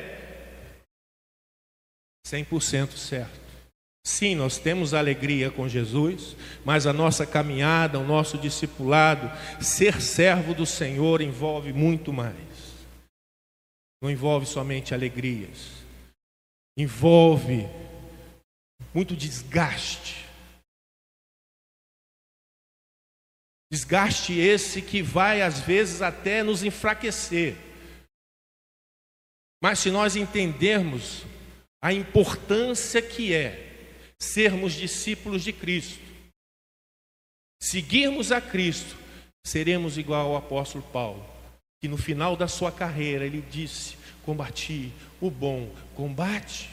100% 2.27 2.91
certo. 2.91 3.42
Sim, 4.05 4.35
nós 4.35 4.57
temos 4.57 4.93
alegria 4.93 5.49
com 5.49 5.67
Jesus, 5.67 6.35
mas 6.65 6.85
a 6.85 6.91
nossa 6.91 7.25
caminhada, 7.25 7.97
o 7.97 8.05
nosso 8.05 8.37
discipulado, 8.37 9.31
ser 9.63 10.01
servo 10.01 10.53
do 10.53 10.65
Senhor 10.65 11.21
envolve 11.21 11.71
muito 11.71 12.11
mais. 12.11 12.35
Não 14.01 14.11
envolve 14.11 14.45
somente 14.45 14.93
alegrias, 14.93 15.71
envolve 16.77 17.65
muito 18.93 19.15
desgaste, 19.15 20.23
Desgaste 23.73 24.37
esse 24.37 24.83
que 24.83 25.01
vai 25.01 25.41
às 25.41 25.59
vezes 25.59 26.03
até 26.03 26.43
nos 26.43 26.63
enfraquecer. 26.63 27.55
Mas 29.63 29.79
se 29.79 29.89
nós 29.89 30.15
entendermos 30.15 31.25
a 31.81 31.91
importância 31.91 33.01
que 33.01 33.33
é 33.33 33.72
sermos 34.23 34.73
discípulos 34.73 35.43
de 35.43 35.53
Cristo, 35.53 36.01
seguirmos 37.61 38.31
a 38.31 38.41
Cristo, 38.41 38.95
seremos 39.45 39.97
igual 39.97 40.27
ao 40.27 40.37
apóstolo 40.37 40.83
Paulo, 40.91 41.23
que 41.81 41.87
no 41.87 41.97
final 41.97 42.35
da 42.35 42.47
sua 42.47 42.71
carreira 42.71 43.25
ele 43.25 43.41
disse: 43.41 43.97
Combati 44.25 44.91
o 45.19 45.29
bom 45.29 45.69
combate. 45.95 46.69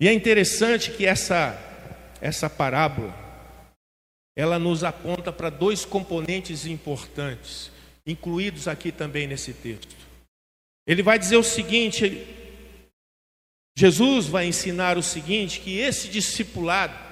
E 0.00 0.08
é 0.08 0.12
interessante 0.12 0.90
que 0.90 1.06
essa, 1.06 1.58
essa 2.20 2.50
parábola, 2.50 3.14
ela 4.36 4.58
nos 4.58 4.84
aponta 4.84 5.32
para 5.32 5.48
dois 5.48 5.84
componentes 5.84 6.66
importantes, 6.66 7.70
incluídos 8.06 8.68
aqui 8.68 8.92
também 8.92 9.26
nesse 9.26 9.54
texto. 9.54 9.96
Ele 10.86 11.02
vai 11.02 11.18
dizer 11.18 11.36
o 11.36 11.42
seguinte: 11.42 12.35
Jesus 13.76 14.26
vai 14.26 14.46
ensinar 14.46 14.96
o 14.96 15.02
seguinte, 15.02 15.60
que 15.60 15.78
esse 15.78 16.08
discipulado 16.08 17.06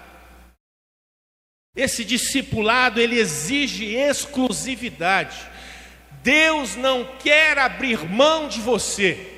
esse 1.77 2.05
discipulado 2.05 3.01
ele 3.01 3.19
exige 3.19 3.95
exclusividade. 3.97 5.37
Deus 6.23 6.77
não 6.77 7.17
quer 7.19 7.59
abrir 7.59 8.09
mão 8.09 8.49
de 8.49 8.61
você. 8.61 9.33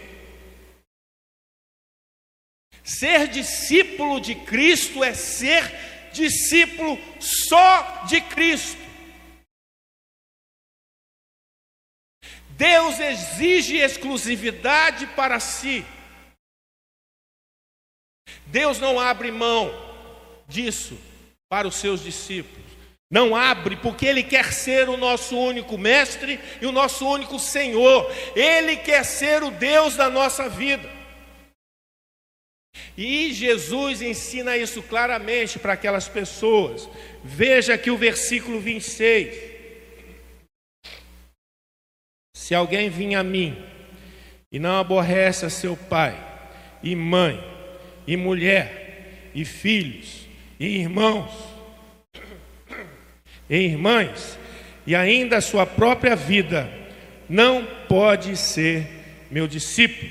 Ser 2.84 3.28
discípulo 3.28 4.20
de 4.20 4.34
Cristo 4.34 5.02
é 5.02 5.14
ser 5.14 6.10
discípulo 6.12 6.98
só 7.18 8.04
de 8.04 8.20
Cristo. 8.20 8.84
Deus 12.50 13.00
exige 13.00 13.76
exclusividade 13.76 15.06
para 15.08 15.40
si. 15.40 15.84
Deus 18.46 18.78
não 18.78 18.98
abre 18.98 19.30
mão 19.30 19.74
disso 20.46 20.98
para 21.48 21.66
os 21.66 21.76
seus 21.76 22.02
discípulos. 22.02 22.64
Não 23.10 23.36
abre, 23.36 23.76
porque 23.76 24.04
Ele 24.04 24.22
quer 24.22 24.52
ser 24.52 24.88
o 24.88 24.96
nosso 24.96 25.38
único 25.38 25.78
mestre 25.78 26.40
e 26.60 26.66
o 26.66 26.72
nosso 26.72 27.06
único 27.06 27.38
Senhor. 27.38 28.10
Ele 28.34 28.76
quer 28.76 29.04
ser 29.04 29.44
o 29.44 29.50
Deus 29.50 29.94
da 29.94 30.10
nossa 30.10 30.48
vida. 30.48 30.96
E 32.96 33.32
Jesus 33.32 34.02
ensina 34.02 34.56
isso 34.56 34.82
claramente 34.82 35.58
para 35.58 35.74
aquelas 35.74 36.08
pessoas. 36.08 36.88
Veja 37.22 37.74
aqui 37.74 37.90
o 37.90 37.96
versículo 37.96 38.58
26. 38.60 39.56
Se 42.34 42.54
alguém 42.54 42.90
vir 42.90 43.14
a 43.14 43.22
mim 43.22 43.56
e 44.50 44.58
não 44.58 44.78
aborrece 44.78 45.44
a 45.44 45.50
seu 45.50 45.76
pai, 45.76 46.16
e 46.82 46.94
mãe, 46.94 47.55
e 48.06 48.16
mulher, 48.16 49.30
e 49.34 49.44
filhos, 49.44 50.26
e 50.58 50.78
irmãos, 50.78 51.30
e 53.48 53.56
irmãs, 53.56 54.38
e 54.86 54.94
ainda 54.94 55.38
a 55.38 55.40
sua 55.40 55.66
própria 55.66 56.14
vida, 56.14 56.70
não 57.28 57.66
pode 57.88 58.36
ser 58.36 58.86
meu 59.30 59.46
discípulo. 59.46 60.10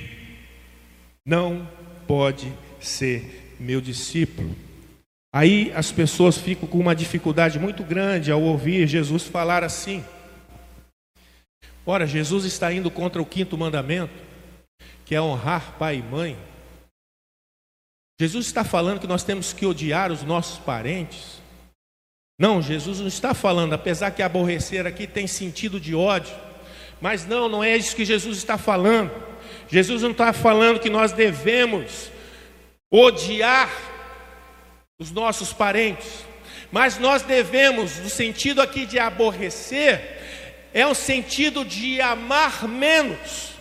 Não 1.25 1.67
pode 2.07 2.51
ser 2.79 3.55
meu 3.59 3.81
discípulo. 3.81 4.55
Aí 5.33 5.71
as 5.75 5.91
pessoas 5.91 6.37
ficam 6.37 6.67
com 6.67 6.79
uma 6.79 6.95
dificuldade 6.95 7.59
muito 7.59 7.83
grande 7.83 8.31
ao 8.31 8.41
ouvir 8.41 8.87
Jesus 8.87 9.23
falar 9.23 9.63
assim. 9.63 10.03
Ora, 11.85 12.07
Jesus 12.07 12.45
está 12.45 12.71
indo 12.71 12.89
contra 12.89 13.21
o 13.21 13.25
quinto 13.25 13.57
mandamento, 13.57 14.13
que 15.05 15.13
é 15.13 15.21
honrar 15.21 15.75
pai 15.77 15.97
e 15.97 16.01
mãe. 16.01 16.37
Jesus 18.19 18.45
está 18.45 18.63
falando 18.63 19.00
que 19.00 19.07
nós 19.07 19.24
temos 19.24 19.51
que 19.51 19.65
odiar 19.65 20.12
os 20.12 20.24
nossos 20.24 20.57
parentes. 20.57 21.41
Não, 22.39 22.62
Jesus 22.62 23.00
não 23.00 23.07
está 23.07 23.34
falando, 23.34 23.74
apesar 23.74 24.12
que 24.12 24.22
aborrecer 24.22 24.88
aqui 24.88 25.05
tem 25.05 25.27
sentido 25.27 25.79
de 25.79 25.93
ódio. 25.93 26.34
Mas 27.01 27.25
não, 27.25 27.50
não 27.50 27.63
é 27.63 27.75
isso 27.75 27.95
que 27.95 28.05
Jesus 28.05 28.38
está 28.38 28.57
falando. 28.57 29.12
Jesus 29.67 30.01
não 30.01 30.12
está 30.12 30.31
falando 30.31 30.79
que 30.79 30.89
nós 30.89 31.12
devemos 31.12 32.10
odiar 32.89 33.69
os 34.98 35.12
nossos 35.12 35.51
parentes, 35.51 36.25
mas 36.72 36.98
nós 36.98 37.22
devemos, 37.22 37.98
no 37.98 38.10
sentido 38.10 38.62
aqui 38.62 38.86
de 38.86 38.98
aborrecer, 38.98 40.69
é 40.74 40.88
um 40.88 40.93
sentido 40.93 41.65
de 41.65 42.00
amar 42.00 42.65
menos. 42.67 43.51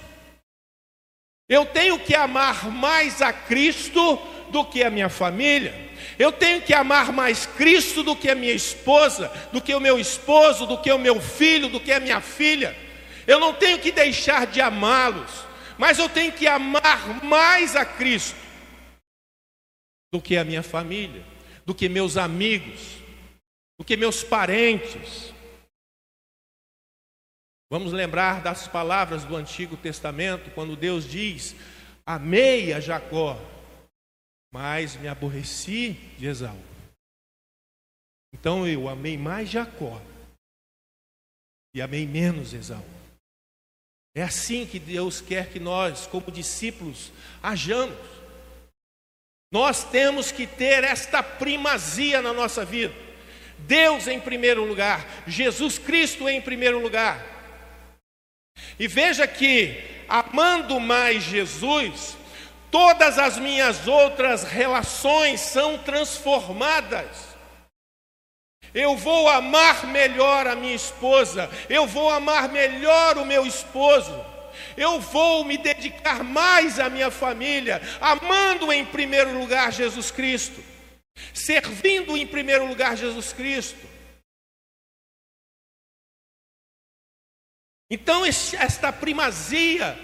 Eu 1.48 1.66
tenho 1.66 1.98
que 1.98 2.14
amar 2.14 2.70
mais 2.70 3.20
a 3.20 3.32
Cristo 3.32 4.20
do 4.54 4.64
que 4.64 4.84
a 4.84 4.88
minha 4.88 5.08
família. 5.08 5.74
Eu 6.16 6.30
tenho 6.30 6.62
que 6.62 6.72
amar 6.72 7.12
mais 7.12 7.44
Cristo 7.44 8.04
do 8.04 8.14
que 8.14 8.30
a 8.30 8.36
minha 8.36 8.52
esposa, 8.52 9.26
do 9.52 9.60
que 9.60 9.74
o 9.74 9.80
meu 9.80 9.98
esposo, 9.98 10.64
do 10.64 10.80
que 10.80 10.92
o 10.92 10.98
meu 10.98 11.20
filho, 11.20 11.68
do 11.68 11.80
que 11.80 11.90
a 11.90 11.98
minha 11.98 12.20
filha. 12.20 12.76
Eu 13.26 13.40
não 13.40 13.52
tenho 13.52 13.80
que 13.80 13.90
deixar 13.90 14.46
de 14.46 14.60
amá-los, 14.60 15.44
mas 15.76 15.98
eu 15.98 16.08
tenho 16.08 16.30
que 16.30 16.46
amar 16.46 17.24
mais 17.24 17.74
a 17.74 17.84
Cristo 17.84 18.36
do 20.12 20.22
que 20.22 20.36
a 20.36 20.44
minha 20.44 20.62
família, 20.62 21.24
do 21.66 21.74
que 21.74 21.88
meus 21.88 22.16
amigos, 22.16 22.98
do 23.76 23.84
que 23.84 23.96
meus 23.96 24.22
parentes. 24.22 25.34
Vamos 27.68 27.92
lembrar 27.92 28.40
das 28.40 28.68
palavras 28.68 29.24
do 29.24 29.34
Antigo 29.34 29.76
Testamento, 29.76 30.52
quando 30.52 30.76
Deus 30.76 31.10
diz: 31.10 31.56
Amei 32.06 32.72
a 32.72 32.78
Jacó, 32.78 33.36
mas 34.54 34.94
me 34.94 35.08
aborreci 35.08 35.94
de 36.16 36.26
Esaú. 36.26 36.62
Então 38.32 38.64
eu 38.64 38.88
amei 38.88 39.18
mais 39.18 39.50
Jacó 39.50 40.00
e 41.74 41.82
amei 41.82 42.06
menos 42.06 42.54
Esaú. 42.54 42.86
É 44.14 44.22
assim 44.22 44.64
que 44.64 44.78
Deus 44.78 45.20
quer 45.20 45.50
que 45.50 45.58
nós, 45.58 46.06
como 46.06 46.30
discípulos, 46.30 47.10
hajamos. 47.42 47.98
Nós 49.52 49.82
temos 49.82 50.30
que 50.30 50.46
ter 50.46 50.84
esta 50.84 51.20
primazia 51.20 52.22
na 52.22 52.32
nossa 52.32 52.64
vida. 52.64 52.94
Deus 53.58 54.06
em 54.06 54.20
primeiro 54.20 54.64
lugar, 54.64 55.04
Jesus 55.26 55.80
Cristo 55.80 56.28
em 56.28 56.40
primeiro 56.40 56.80
lugar. 56.80 57.20
E 58.78 58.86
veja 58.86 59.26
que, 59.26 59.82
amando 60.08 60.78
mais 60.78 61.24
Jesus, 61.24 62.16
todas 62.74 63.20
as 63.20 63.38
minhas 63.38 63.86
outras 63.86 64.42
relações 64.42 65.38
são 65.38 65.78
transformadas. 65.78 67.06
Eu 68.74 68.96
vou 68.96 69.28
amar 69.28 69.86
melhor 69.86 70.48
a 70.48 70.56
minha 70.56 70.74
esposa, 70.74 71.48
eu 71.68 71.86
vou 71.86 72.10
amar 72.10 72.48
melhor 72.48 73.16
o 73.16 73.24
meu 73.24 73.46
esposo, 73.46 74.12
eu 74.76 75.00
vou 75.00 75.44
me 75.44 75.56
dedicar 75.56 76.24
mais 76.24 76.80
à 76.80 76.90
minha 76.90 77.12
família, 77.12 77.80
amando 78.00 78.72
em 78.72 78.84
primeiro 78.84 79.38
lugar 79.38 79.72
Jesus 79.72 80.10
Cristo, 80.10 80.60
servindo 81.32 82.16
em 82.16 82.26
primeiro 82.26 82.66
lugar 82.66 82.96
Jesus 82.96 83.32
Cristo. 83.32 83.88
Então, 87.88 88.24
esta 88.26 88.92
primazia 88.92 89.96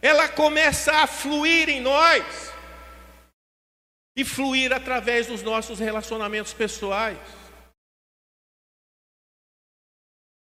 ela 0.00 0.28
começa 0.28 0.92
a 1.02 1.06
fluir 1.06 1.68
em 1.68 1.80
nós 1.80 2.52
e 4.16 4.24
fluir 4.24 4.72
através 4.72 5.26
dos 5.26 5.42
nossos 5.42 5.78
relacionamentos 5.78 6.52
pessoais. 6.52 7.18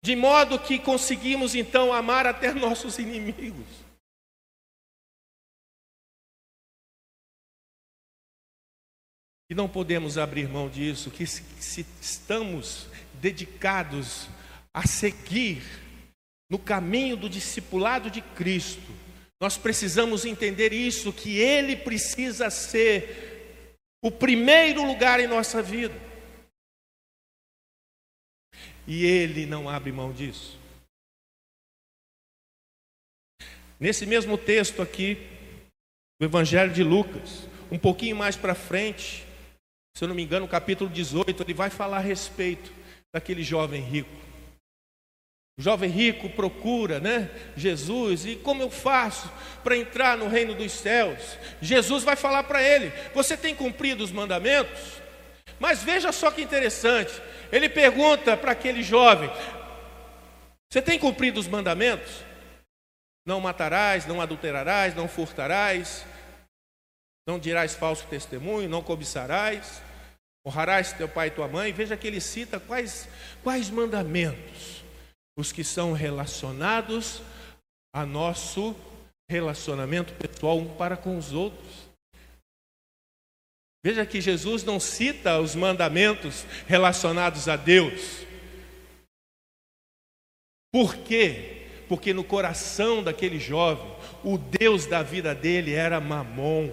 De 0.05 0.17
modo 0.17 0.59
que 0.59 0.81
conseguimos 0.81 1.55
então 1.55 1.93
amar 1.93 2.27
até 2.27 2.53
nossos 2.55 2.99
inimigos. 2.99 3.67
E 9.49 9.55
não 9.55 9.69
podemos 9.69 10.17
abrir 10.17 10.49
mão 10.49 10.69
disso, 10.69 11.11
que 11.11 11.27
se 11.27 11.87
estamos 12.01 12.89
dedicados 13.21 14.29
a 14.73 14.87
seguir 14.87 15.63
no 16.51 16.59
caminho 16.59 17.17
do 17.17 17.29
discipulado 17.29 18.11
de 18.11 18.23
Cristo, 18.23 18.91
nós 19.43 19.59
precisamos 19.59 20.25
entender 20.25 20.73
isso, 20.73 21.13
que 21.13 21.41
Ele 21.41 21.75
precisa 21.75 22.49
ser 22.49 23.75
o 24.01 24.09
primeiro 24.09 24.85
lugar 24.85 25.19
em 25.19 25.27
nossa 25.27 25.61
vida. 25.61 25.97
E 28.87 29.05
Ele 29.05 29.45
não 29.45 29.69
abre 29.69 29.91
mão 29.91 30.13
disso. 30.13 30.57
Nesse 33.81 34.07
mesmo 34.07 34.39
texto 34.39 34.81
aqui, 34.81 35.17
do 36.21 36.25
Evangelho 36.25 36.73
de 36.73 36.85
Lucas, 36.85 37.49
um 37.69 37.81
pouquinho 37.81 38.15
mais 38.15 38.37
para 38.37 38.55
frente, 38.55 39.27
se 39.97 40.05
eu 40.05 40.09
não 40.09 40.15
me 40.15 40.23
engano, 40.23 40.47
no 40.47 40.53
capítulo 40.53 40.89
18, 40.89 41.43
ele 41.43 41.53
vai 41.53 41.69
falar 41.69 41.97
a 41.97 42.01
respeito 42.01 42.73
daquele 43.13 43.43
jovem 43.43 43.83
rico. 43.83 44.32
O 45.59 45.63
jovem 45.63 45.91
rico 45.91 46.31
procura, 46.31 46.99
né, 46.99 47.31
Jesus, 47.57 48.25
e 48.25 48.37
como 48.37 48.63
eu 48.63 48.71
faço 48.71 49.31
para 49.63 49.77
entrar 49.77 50.17
no 50.17 50.27
reino 50.27 50.55
dos 50.55 50.73
céus? 50.73 51.37
Jesus 51.61 52.03
vai 52.05 52.17
falar 52.17 52.45
para 52.45 52.63
ele: 52.63 52.91
Você 53.15 53.37
tem 53.37 53.55
cumprido 53.55 54.03
os 54.03 54.11
mandamentos? 54.11 55.03
Mas 55.61 55.83
veja 55.83 56.11
só 56.11 56.31
que 56.31 56.43
interessante. 56.43 57.13
Ele 57.53 57.69
pergunta 57.69 58.37
para 58.37 58.53
aquele 58.53 58.83
jovem: 58.83 59.31
Você 60.71 60.81
tem 60.81 60.99
cumprido 60.99 61.39
os 61.39 61.47
mandamentos? 61.47 62.25
Não 63.27 63.41
matarás, 63.41 64.07
não 64.07 64.21
adulterarás, 64.21 64.95
não 64.95 65.07
furtarás, 65.07 66.05
não 67.27 67.39
dirás 67.39 67.75
falso 67.75 68.07
testemunho, 68.07 68.69
não 68.69 68.83
cobiçarás. 68.83 69.83
Honrarás 70.45 70.93
teu 70.93 71.09
pai 71.09 71.29
e 71.29 71.31
tua 71.31 71.47
mãe. 71.47 71.73
Veja 71.73 71.97
que 71.97 72.07
ele 72.07 72.21
cita 72.21 72.59
quais, 72.59 73.09
quais 73.45 73.71
mandamentos. 73.71 74.82
Os 75.43 75.51
que 75.51 75.65
são 75.65 75.93
relacionados 75.93 77.21
a 77.93 78.07
nosso 78.07 78.77
relacionamento 79.29 80.15
pessoal 80.15 80.57
um 80.57 80.73
para 80.77 80.97
com 80.97 81.19
os 81.19 81.33
outros. 81.33 81.91
Veja 83.85 84.07
que 84.07 84.21
Jesus 84.21 84.63
não 84.63 84.79
cita 84.79 85.41
os 85.41 85.57
mandamentos 85.57 86.45
relacionados 86.69 87.49
a 87.49 87.57
Deus. 87.57 88.25
Por 90.73 90.95
quê? 90.99 91.67
Porque 91.89 92.15
no 92.15 92.23
coração 92.23 93.03
daquele 93.03 93.41
jovem, 93.41 93.97
o 94.23 94.39
Deus 94.39 94.87
da 94.87 95.03
vida 95.03 95.35
dele 95.35 95.73
era 95.73 96.01
Mamon. 96.01 96.71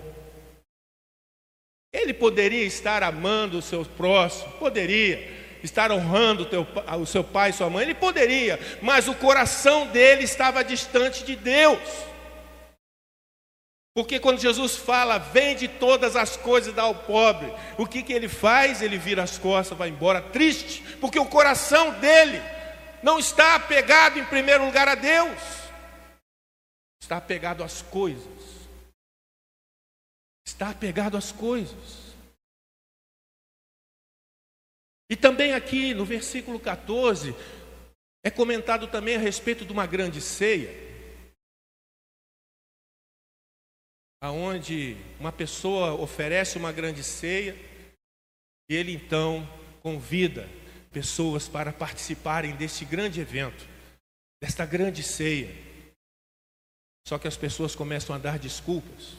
Ele 1.92 2.14
poderia 2.14 2.66
estar 2.66 3.02
amando 3.02 3.58
o 3.58 3.64
seu 3.64 3.84
próximo, 3.84 4.52
poderia 4.60 5.39
estar 5.64 5.92
honrando 5.92 6.44
o, 6.44 6.46
teu, 6.46 6.68
o 7.00 7.06
seu 7.06 7.24
pai 7.24 7.50
e 7.50 7.54
sua 7.54 7.70
mãe, 7.70 7.84
ele 7.84 7.96
poderia, 7.96 8.60
mas 8.82 9.08
o 9.08 9.16
coração 9.16 9.88
dele 9.88 10.24
estava 10.24 10.64
distante 10.64 11.24
de 11.24 11.36
Deus. 11.36 11.80
Porque 13.94 14.20
quando 14.20 14.40
Jesus 14.40 14.76
fala, 14.76 15.18
vende 15.18 15.68
todas 15.68 16.16
as 16.16 16.38
coisas 16.38 16.72
e 16.72 16.76
dá 16.76 16.84
ao 16.84 16.96
pobre, 16.96 17.54
o 17.78 17.86
que, 17.86 18.04
que 18.04 18.14
ele 18.14 18.30
faz? 18.30 18.82
Ele 18.82 18.98
vira 18.98 19.24
as 19.24 19.38
costas, 19.38 19.78
vai 19.78 19.90
embora 19.90 20.22
triste, 20.22 20.82
porque 21.02 21.20
o 21.20 21.26
coração 21.26 21.92
dele 22.00 22.42
não 23.04 23.20
está 23.20 23.56
apegado 23.56 24.20
em 24.20 24.26
primeiro 24.26 24.66
lugar 24.66 24.88
a 24.88 24.96
Deus, 24.96 25.38
está 27.02 27.18
apegado 27.18 27.64
às 27.64 27.82
coisas 27.82 28.50
está 30.50 30.70
apegado 30.70 31.16
às 31.16 31.32
coisas. 31.32 32.09
E 35.10 35.16
também 35.16 35.54
aqui 35.54 35.94
no 35.94 36.06
versículo 36.06 36.60
14, 36.60 37.34
é 38.24 38.30
comentado 38.30 38.88
também 38.88 39.16
a 39.16 39.20
respeito 39.20 39.66
de 39.66 39.72
uma 39.74 39.88
grande 39.88 40.22
ceia, 40.22 40.70
aonde 44.22 44.96
uma 45.20 45.32
pessoa 45.32 45.94
oferece 45.94 46.58
uma 46.58 46.72
grande 46.72 47.04
ceia, 47.04 47.56
e 48.70 48.76
ele 48.76 48.94
então 48.94 49.48
convida 49.82 50.48
pessoas 50.92 51.48
para 51.48 51.74
participarem 51.74 52.56
desse 52.56 52.86
grande 52.86 53.20
evento, 53.20 53.68
desta 54.42 54.66
grande 54.66 55.02
ceia. 55.02 55.50
Só 57.08 57.18
que 57.18 57.28
as 57.28 57.38
pessoas 57.38 57.76
começam 57.76 58.16
a 58.16 58.20
dar 58.20 58.38
desculpas 58.38 59.14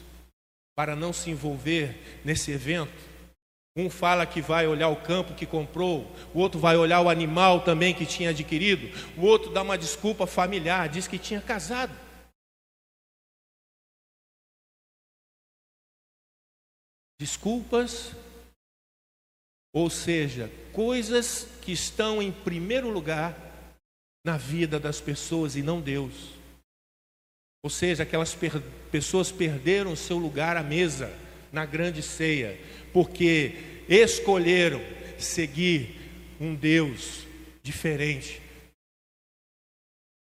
para 0.73 0.95
não 0.95 1.11
se 1.11 1.29
envolver 1.29 2.21
nesse 2.23 2.51
evento. 2.51 3.10
Um 3.75 3.89
fala 3.89 4.25
que 4.25 4.41
vai 4.41 4.67
olhar 4.67 4.89
o 4.89 5.01
campo 5.01 5.33
que 5.33 5.45
comprou, 5.45 6.05
o 6.33 6.39
outro 6.39 6.59
vai 6.59 6.75
olhar 6.75 6.99
o 7.01 7.09
animal 7.09 7.63
também 7.63 7.93
que 7.93 8.05
tinha 8.05 8.31
adquirido, 8.31 8.87
o 9.17 9.21
outro 9.21 9.51
dá 9.51 9.61
uma 9.61 9.77
desculpa 9.77 10.27
familiar, 10.27 10.89
diz 10.89 11.07
que 11.07 11.17
tinha 11.17 11.39
casado. 11.41 11.93
Desculpas, 17.17 18.11
ou 19.73 19.89
seja, 19.89 20.51
coisas 20.73 21.47
que 21.61 21.71
estão 21.71 22.21
em 22.21 22.31
primeiro 22.31 22.89
lugar 22.89 23.37
na 24.25 24.37
vida 24.37 24.79
das 24.79 24.99
pessoas 24.99 25.55
e 25.55 25.61
não 25.61 25.79
Deus. 25.79 26.13
Ou 27.63 27.69
seja, 27.69 28.03
aquelas 28.03 28.35
per 28.35 28.61
pessoas 28.91 29.31
perderam 29.31 29.95
seu 29.95 30.17
lugar 30.17 30.57
à 30.57 30.63
mesa 30.63 31.15
na 31.51 31.65
grande 31.65 32.01
ceia, 32.01 32.59
porque 32.93 33.83
escolheram 33.87 34.81
seguir 35.17 35.99
um 36.39 36.55
Deus 36.55 37.25
diferente 37.61 38.41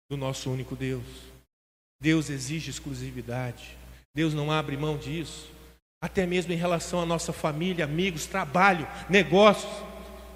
do 0.08 0.16
nosso 0.16 0.50
único 0.50 0.76
Deus. 0.76 1.04
Deus 2.00 2.30
exige 2.30 2.70
exclusividade. 2.70 3.76
Deus 4.14 4.34
não 4.34 4.50
abre 4.50 4.76
mão 4.76 4.96
disso. 4.96 5.50
Até 6.00 6.26
mesmo 6.26 6.52
em 6.52 6.56
relação 6.56 7.00
à 7.00 7.06
nossa 7.06 7.32
família, 7.32 7.84
amigos, 7.84 8.26
trabalho, 8.26 8.86
negócios. 9.08 9.72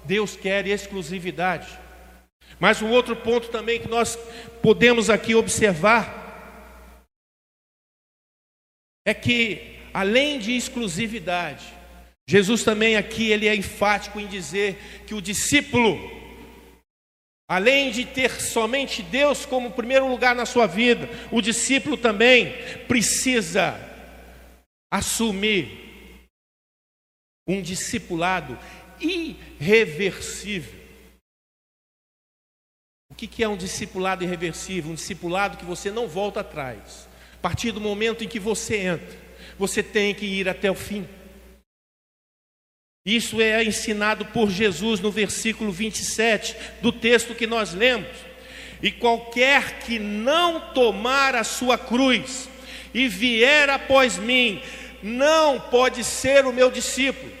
Deus 0.03 0.35
quer 0.35 0.65
exclusividade. 0.67 1.79
Mas 2.59 2.81
um 2.81 2.89
outro 2.89 3.15
ponto 3.15 3.49
também 3.49 3.79
que 3.79 3.87
nós 3.87 4.17
podemos 4.61 5.09
aqui 5.09 5.35
observar 5.35 6.17
é 9.05 9.13
que, 9.13 9.79
além 9.93 10.39
de 10.39 10.55
exclusividade, 10.55 11.78
Jesus 12.29 12.63
também 12.63 12.95
aqui 12.95 13.31
ele 13.31 13.47
é 13.47 13.55
enfático 13.55 14.19
em 14.19 14.27
dizer 14.27 14.77
que 15.07 15.15
o 15.15 15.21
discípulo, 15.21 15.97
além 17.49 17.89
de 17.89 18.05
ter 18.05 18.39
somente 18.39 19.01
Deus 19.01 19.47
como 19.47 19.71
primeiro 19.71 20.07
lugar 20.07 20.35
na 20.35 20.45
sua 20.45 20.67
vida, 20.67 21.09
o 21.31 21.41
discípulo 21.41 21.97
também 21.97 22.53
precisa 22.87 23.75
assumir 24.93 26.29
um 27.47 27.63
discipulado 27.63 28.59
irreversível. 28.99 30.79
O 33.11 33.15
que 33.15 33.43
é 33.43 33.49
um 33.49 33.57
discipulado 33.57 34.23
irreversível? 34.23 34.91
Um 34.91 34.95
discipulado 34.95 35.57
que 35.57 35.65
você 35.65 35.89
não 35.89 36.07
volta 36.07 36.41
atrás. 36.41 37.09
A 37.33 37.41
partir 37.41 37.71
do 37.71 37.81
momento 37.81 38.23
em 38.23 38.27
que 38.27 38.39
você 38.39 38.77
entra, 38.77 39.17
você 39.57 39.81
tem 39.81 40.13
que 40.13 40.27
ir 40.27 40.47
até 40.47 40.69
o 40.69 40.75
fim. 40.75 41.07
Isso 43.15 43.41
é 43.41 43.63
ensinado 43.63 44.23
por 44.27 44.51
Jesus 44.51 44.99
no 44.99 45.09
versículo 45.09 45.71
27 45.71 46.55
do 46.79 46.91
texto 46.91 47.33
que 47.33 47.47
nós 47.47 47.73
lemos. 47.73 48.15
E 48.83 48.91
qualquer 48.91 49.79
que 49.79 49.97
não 49.97 50.71
tomar 50.75 51.33
a 51.33 51.43
sua 51.43 51.75
cruz 51.75 52.47
e 52.93 53.07
vier 53.07 53.67
após 53.67 54.19
mim, 54.19 54.61
não 55.01 55.59
pode 55.59 56.03
ser 56.03 56.45
o 56.45 56.53
meu 56.53 56.69
discípulo. 56.69 57.31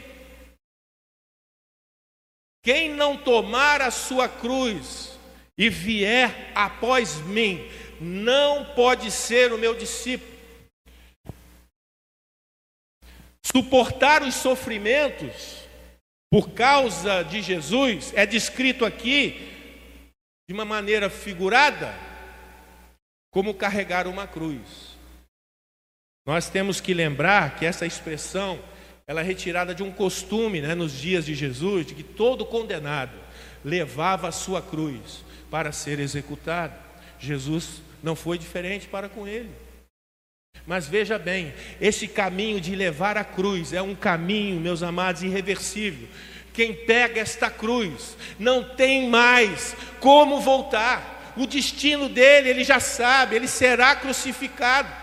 Quem 2.63 2.89
não 2.89 3.15
tomar 3.15 3.79
a 3.79 3.91
sua 3.91 4.27
cruz 4.27 5.19
e 5.55 5.69
vier 5.69 6.51
após 6.55 7.21
mim, 7.27 7.63
não 8.01 8.65
pode 8.73 9.11
ser 9.11 9.53
o 9.53 9.57
meu 9.59 9.75
discípulo. 9.75 10.38
Suportar 13.51 14.21
os 14.21 14.35
sofrimentos 14.35 15.67
por 16.31 16.51
causa 16.51 17.23
de 17.23 17.41
Jesus 17.41 18.13
é 18.15 18.25
descrito 18.25 18.85
aqui 18.85 19.49
de 20.47 20.53
uma 20.53 20.65
maneira 20.65 21.09
figurada 21.09 21.93
como 23.31 23.53
carregar 23.53 24.07
uma 24.07 24.27
cruz. 24.27 24.97
Nós 26.27 26.49
temos 26.49 26.79
que 26.79 26.93
lembrar 26.93 27.57
que 27.57 27.65
essa 27.65 27.85
expressão 27.85 28.59
ela 29.07 29.21
é 29.21 29.23
retirada 29.23 29.73
de 29.73 29.81
um 29.81 29.91
costume 29.91 30.61
né, 30.61 30.75
nos 30.75 30.93
dias 30.93 31.25
de 31.25 31.33
Jesus, 31.33 31.87
de 31.87 31.95
que 31.95 32.03
todo 32.03 32.45
condenado 32.45 33.17
levava 33.65 34.27
a 34.27 34.31
sua 34.31 34.61
cruz 34.61 35.23
para 35.49 35.71
ser 35.71 35.99
executado. 35.99 36.75
Jesus 37.19 37.81
não 38.03 38.15
foi 38.15 38.37
diferente 38.37 38.87
para 38.87 39.09
com 39.09 39.27
ele. 39.27 39.49
Mas 40.69 40.87
veja 40.87 41.17
bem, 41.17 41.51
esse 41.81 42.07
caminho 42.07 42.61
de 42.61 42.75
levar 42.75 43.17
a 43.17 43.23
cruz 43.23 43.73
é 43.73 43.81
um 43.81 43.95
caminho, 43.95 44.59
meus 44.59 44.83
amados, 44.83 45.23
irreversível. 45.23 46.07
Quem 46.53 46.75
pega 46.75 47.19
esta 47.19 47.49
cruz 47.49 48.15
não 48.37 48.63
tem 48.63 49.09
mais 49.09 49.75
como 49.99 50.39
voltar. 50.39 51.33
O 51.35 51.47
destino 51.47 52.07
dele, 52.07 52.49
ele 52.49 52.63
já 52.63 52.79
sabe, 52.79 53.35
ele 53.35 53.47
será 53.47 53.95
crucificado. 53.95 54.93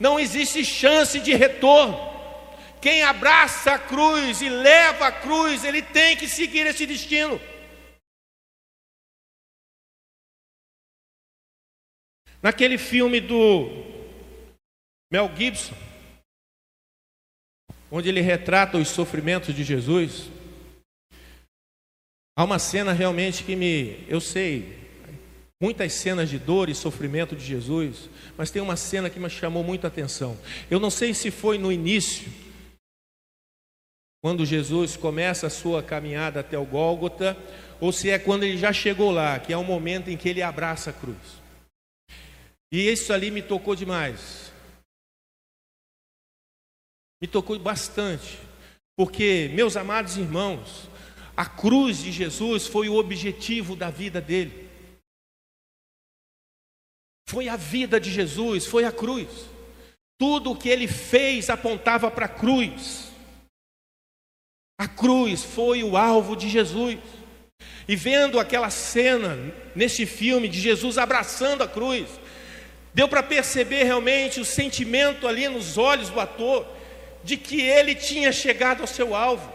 Não 0.00 0.18
existe 0.18 0.64
chance 0.64 1.20
de 1.20 1.34
retorno. 1.34 2.10
Quem 2.80 3.02
abraça 3.02 3.72
a 3.72 3.78
cruz 3.78 4.40
e 4.40 4.48
leva 4.48 5.08
a 5.08 5.12
cruz, 5.12 5.64
ele 5.64 5.82
tem 5.82 6.16
que 6.16 6.26
seguir 6.26 6.66
esse 6.66 6.86
destino. 6.86 7.38
Naquele 12.42 12.78
filme 12.78 13.20
do 13.20 13.91
Mel 15.12 15.30
Gibson, 15.36 15.74
onde 17.90 18.08
ele 18.08 18.22
retrata 18.22 18.78
os 18.78 18.88
sofrimentos 18.88 19.54
de 19.54 19.62
Jesus, 19.62 20.30
há 22.34 22.42
uma 22.42 22.58
cena 22.58 22.94
realmente 22.94 23.44
que 23.44 23.54
me, 23.54 24.06
eu 24.08 24.22
sei, 24.22 24.88
muitas 25.60 25.92
cenas 25.92 26.30
de 26.30 26.38
dor 26.38 26.70
e 26.70 26.74
sofrimento 26.74 27.36
de 27.36 27.44
Jesus, 27.44 28.08
mas 28.38 28.50
tem 28.50 28.62
uma 28.62 28.74
cena 28.74 29.10
que 29.10 29.20
me 29.20 29.28
chamou 29.28 29.62
muita 29.62 29.88
atenção. 29.88 30.34
Eu 30.70 30.80
não 30.80 30.88
sei 30.88 31.12
se 31.12 31.30
foi 31.30 31.58
no 31.58 31.70
início, 31.70 32.32
quando 34.22 34.46
Jesus 34.46 34.96
começa 34.96 35.46
a 35.46 35.50
sua 35.50 35.82
caminhada 35.82 36.40
até 36.40 36.56
o 36.56 36.64
Gólgota, 36.64 37.36
ou 37.78 37.92
se 37.92 38.08
é 38.08 38.18
quando 38.18 38.44
ele 38.44 38.56
já 38.56 38.72
chegou 38.72 39.10
lá, 39.10 39.38
que 39.38 39.52
é 39.52 39.56
o 39.58 39.62
momento 39.62 40.08
em 40.08 40.16
que 40.16 40.30
ele 40.30 40.40
abraça 40.40 40.88
a 40.88 40.94
cruz. 40.94 41.18
E 42.72 42.90
isso 42.90 43.12
ali 43.12 43.30
me 43.30 43.42
tocou 43.42 43.76
demais. 43.76 44.51
Me 47.22 47.28
tocou 47.28 47.56
bastante. 47.56 48.36
Porque, 48.96 49.48
meus 49.54 49.76
amados 49.76 50.16
irmãos, 50.16 50.88
a 51.36 51.46
cruz 51.46 51.98
de 51.98 52.10
Jesus 52.10 52.66
foi 52.66 52.88
o 52.88 52.96
objetivo 52.96 53.76
da 53.76 53.90
vida 53.90 54.20
dele. 54.20 54.68
Foi 57.28 57.48
a 57.48 57.54
vida 57.54 58.00
de 58.00 58.10
Jesus, 58.10 58.66
foi 58.66 58.84
a 58.84 58.90
cruz. 58.90 59.28
Tudo 60.18 60.50
o 60.50 60.56
que 60.56 60.68
ele 60.68 60.88
fez 60.88 61.48
apontava 61.48 62.10
para 62.10 62.26
a 62.26 62.28
cruz. 62.28 63.12
A 64.80 64.88
cruz 64.88 65.44
foi 65.44 65.84
o 65.84 65.96
alvo 65.96 66.34
de 66.34 66.48
Jesus. 66.48 66.98
E 67.86 67.94
vendo 67.94 68.40
aquela 68.40 68.68
cena 68.68 69.36
neste 69.76 70.06
filme 70.06 70.48
de 70.48 70.60
Jesus 70.60 70.98
abraçando 70.98 71.62
a 71.62 71.68
cruz, 71.68 72.08
deu 72.92 73.08
para 73.08 73.22
perceber 73.22 73.84
realmente 73.84 74.40
o 74.40 74.44
sentimento 74.44 75.28
ali 75.28 75.48
nos 75.48 75.78
olhos 75.78 76.10
do 76.10 76.18
ator 76.18 76.81
de 77.24 77.36
que 77.36 77.60
ele 77.60 77.94
tinha 77.94 78.32
chegado 78.32 78.80
ao 78.80 78.86
seu 78.86 79.14
alvo. 79.14 79.52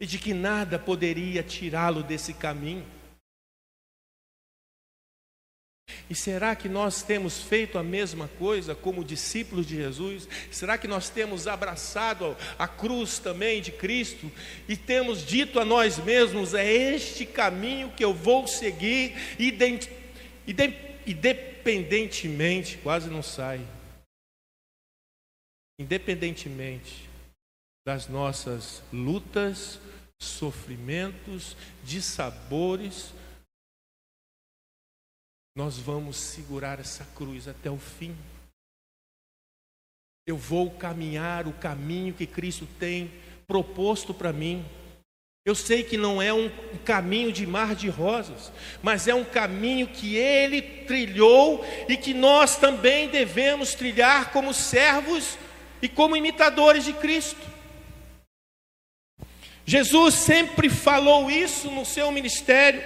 E 0.00 0.06
de 0.06 0.18
que 0.18 0.34
nada 0.34 0.78
poderia 0.78 1.42
tirá-lo 1.42 2.02
desse 2.02 2.34
caminho. 2.34 2.84
E 6.08 6.14
será 6.14 6.54
que 6.54 6.68
nós 6.68 7.02
temos 7.02 7.42
feito 7.42 7.78
a 7.78 7.82
mesma 7.82 8.28
coisa 8.38 8.74
como 8.74 9.04
discípulos 9.04 9.66
de 9.66 9.76
Jesus? 9.76 10.28
Será 10.50 10.76
que 10.76 10.88
nós 10.88 11.08
temos 11.08 11.46
abraçado 11.46 12.36
a 12.58 12.68
cruz 12.68 13.18
também 13.18 13.62
de 13.62 13.70
Cristo 13.72 14.30
e 14.68 14.76
temos 14.76 15.24
dito 15.24 15.58
a 15.60 15.64
nós 15.64 15.98
mesmos: 15.98 16.54
é 16.54 16.70
este 16.70 17.24
caminho 17.24 17.90
que 17.90 18.04
eu 18.04 18.12
vou 18.12 18.46
seguir, 18.46 19.14
independentemente, 21.06 22.78
quase 22.78 23.08
não 23.08 23.22
sai, 23.22 23.60
independentemente 25.78 27.08
das 27.86 28.08
nossas 28.08 28.82
lutas, 28.92 29.78
sofrimentos, 30.18 31.56
dissabores, 31.82 33.12
nós 35.56 35.78
vamos 35.78 36.16
segurar 36.16 36.80
essa 36.80 37.04
cruz 37.14 37.46
até 37.46 37.70
o 37.70 37.78
fim. 37.78 38.16
Eu 40.26 40.36
vou 40.36 40.70
caminhar 40.70 41.46
o 41.46 41.52
caminho 41.52 42.14
que 42.14 42.26
Cristo 42.26 42.66
tem 42.78 43.12
proposto 43.46 44.14
para 44.14 44.32
mim. 44.32 44.64
Eu 45.46 45.54
sei 45.54 45.84
que 45.84 45.98
não 45.98 46.22
é 46.22 46.32
um 46.32 46.50
caminho 46.86 47.30
de 47.30 47.46
mar 47.46 47.74
de 47.74 47.90
rosas, 47.90 48.50
mas 48.82 49.06
é 49.06 49.14
um 49.14 49.24
caminho 49.24 49.86
que 49.86 50.16
Ele 50.16 50.62
trilhou 50.86 51.62
e 51.86 51.98
que 51.98 52.14
nós 52.14 52.56
também 52.56 53.10
devemos 53.10 53.74
trilhar 53.74 54.32
como 54.32 54.54
servos 54.54 55.36
e 55.84 55.88
como 55.88 56.16
imitadores 56.16 56.86
de 56.86 56.94
Cristo. 56.94 57.46
Jesus 59.66 60.14
sempre 60.14 60.70
falou 60.70 61.30
isso 61.30 61.70
no 61.70 61.84
seu 61.84 62.10
ministério, 62.10 62.82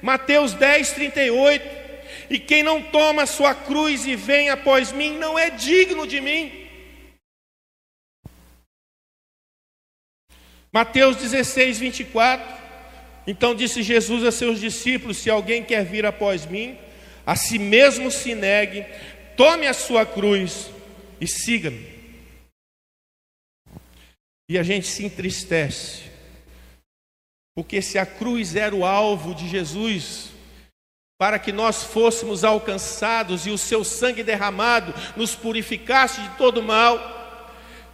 Mateus 0.00 0.54
10, 0.54 0.92
38. 0.92 1.80
E 2.30 2.38
quem 2.38 2.62
não 2.62 2.82
toma 2.82 3.26
sua 3.26 3.54
cruz 3.54 4.06
e 4.06 4.16
vem 4.16 4.48
após 4.48 4.90
mim 4.90 5.18
não 5.18 5.38
é 5.38 5.50
digno 5.50 6.06
de 6.06 6.18
mim. 6.18 6.66
Mateus 10.72 11.16
16, 11.16 11.78
24. 11.78 12.56
Então 13.26 13.54
disse 13.54 13.82
Jesus 13.82 14.24
a 14.24 14.32
seus 14.32 14.58
discípulos: 14.58 15.18
Se 15.18 15.28
alguém 15.28 15.62
quer 15.62 15.84
vir 15.84 16.06
após 16.06 16.46
mim, 16.46 16.78
a 17.26 17.36
si 17.36 17.58
mesmo 17.58 18.10
se 18.10 18.34
negue, 18.34 18.86
tome 19.36 19.66
a 19.66 19.74
sua 19.74 20.06
cruz 20.06 20.70
e 21.20 21.28
siga-me. 21.28 21.89
E 24.50 24.58
a 24.58 24.64
gente 24.64 24.88
se 24.88 25.04
entristece, 25.04 26.10
porque 27.54 27.80
se 27.80 28.00
a 28.00 28.04
cruz 28.04 28.56
era 28.56 28.74
o 28.74 28.84
alvo 28.84 29.32
de 29.32 29.48
Jesus, 29.48 30.30
para 31.16 31.38
que 31.38 31.52
nós 31.52 31.84
fôssemos 31.84 32.42
alcançados 32.42 33.46
e 33.46 33.50
o 33.50 33.56
seu 33.56 33.84
sangue 33.84 34.24
derramado 34.24 34.92
nos 35.16 35.36
purificasse 35.36 36.20
de 36.20 36.30
todo 36.30 36.64
mal. 36.64 36.98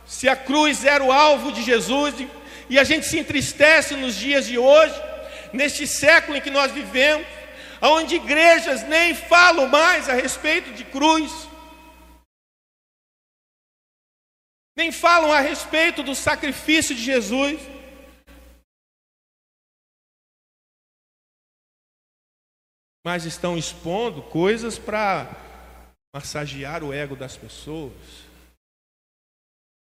Se 0.06 0.30
a 0.30 0.34
cruz 0.34 0.82
era 0.82 1.04
o 1.04 1.12
alvo 1.12 1.52
de 1.52 1.62
Jesus, 1.62 2.14
e 2.70 2.78
a 2.78 2.84
gente 2.84 3.04
se 3.04 3.18
entristece 3.18 3.94
nos 3.94 4.14
dias 4.14 4.46
de 4.46 4.56
hoje, 4.56 4.94
neste 5.52 5.86
século 5.86 6.38
em 6.38 6.40
que 6.40 6.48
nós 6.48 6.72
vivemos, 6.72 7.26
onde 7.82 8.14
igrejas 8.14 8.82
nem 8.88 9.14
falam 9.14 9.68
mais 9.68 10.08
a 10.08 10.14
respeito 10.14 10.72
de 10.72 10.84
cruz, 10.84 11.30
nem 14.76 14.92
falam 14.92 15.32
a 15.32 15.40
respeito 15.40 16.02
do 16.02 16.14
sacrifício 16.14 16.94
de 16.94 17.02
Jesus. 17.02 17.60
mas 23.06 23.24
estão 23.24 23.56
expondo 23.56 24.20
coisas 24.20 24.80
para 24.80 25.30
massagear 26.12 26.82
o 26.82 26.92
ego 26.92 27.14
das 27.14 27.36
pessoas, 27.36 27.92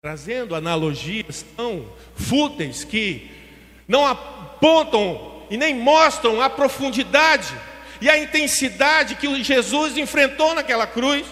trazendo 0.01 0.55
analogias 0.55 1.43
tão 1.57 1.93
fúteis 2.15 2.85
que 2.85 3.29
não 3.85 4.07
apontam 4.07 5.45
e 5.49 5.57
nem 5.57 5.75
mostram 5.75 6.41
a 6.41 6.49
profundidade 6.49 7.53
e 7.99 8.09
a 8.09 8.17
intensidade 8.17 9.15
que 9.15 9.43
Jesus 9.43 9.97
enfrentou 9.97 10.55
naquela 10.55 10.87
cruz. 10.87 11.27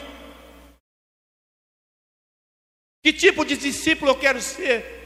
Que 3.01 3.13
tipo 3.13 3.45
de 3.45 3.55
discípulo 3.55 4.11
eu 4.11 4.19
quero 4.19 4.41
ser? 4.41 4.99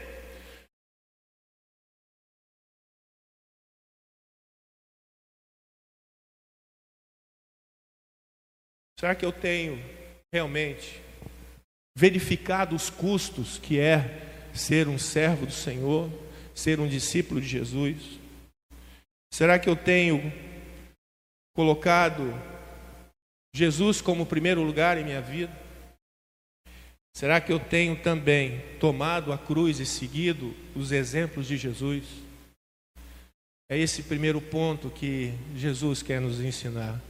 Será 8.98 9.14
que 9.14 9.24
eu 9.24 9.32
tenho 9.32 9.78
realmente 10.32 11.02
verificado 11.96 12.74
os 12.74 12.90
custos 12.90 13.58
que 13.58 13.78
é 13.78 14.50
ser 14.54 14.88
um 14.88 14.98
servo 14.98 15.46
do 15.46 15.52
Senhor, 15.52 16.10
ser 16.54 16.80
um 16.80 16.88
discípulo 16.88 17.40
de 17.40 17.46
Jesus? 17.46 18.18
Será 19.32 19.58
que 19.58 19.68
eu 19.68 19.76
tenho 19.76 20.32
colocado 21.54 22.32
Jesus 23.54 24.00
como 24.00 24.24
primeiro 24.24 24.62
lugar 24.62 24.96
em 24.96 25.04
minha 25.04 25.20
vida? 25.20 25.63
Será 27.16 27.40
que 27.40 27.52
eu 27.52 27.60
tenho 27.60 27.94
também 27.94 28.60
tomado 28.80 29.32
a 29.32 29.38
cruz 29.38 29.78
e 29.78 29.86
seguido 29.86 30.52
os 30.74 30.90
exemplos 30.90 31.46
de 31.46 31.56
Jesus? 31.56 32.04
É 33.70 33.78
esse 33.78 34.02
primeiro 34.02 34.40
ponto 34.40 34.90
que 34.90 35.32
Jesus 35.54 36.02
quer 36.02 36.20
nos 36.20 36.40
ensinar 36.40 37.00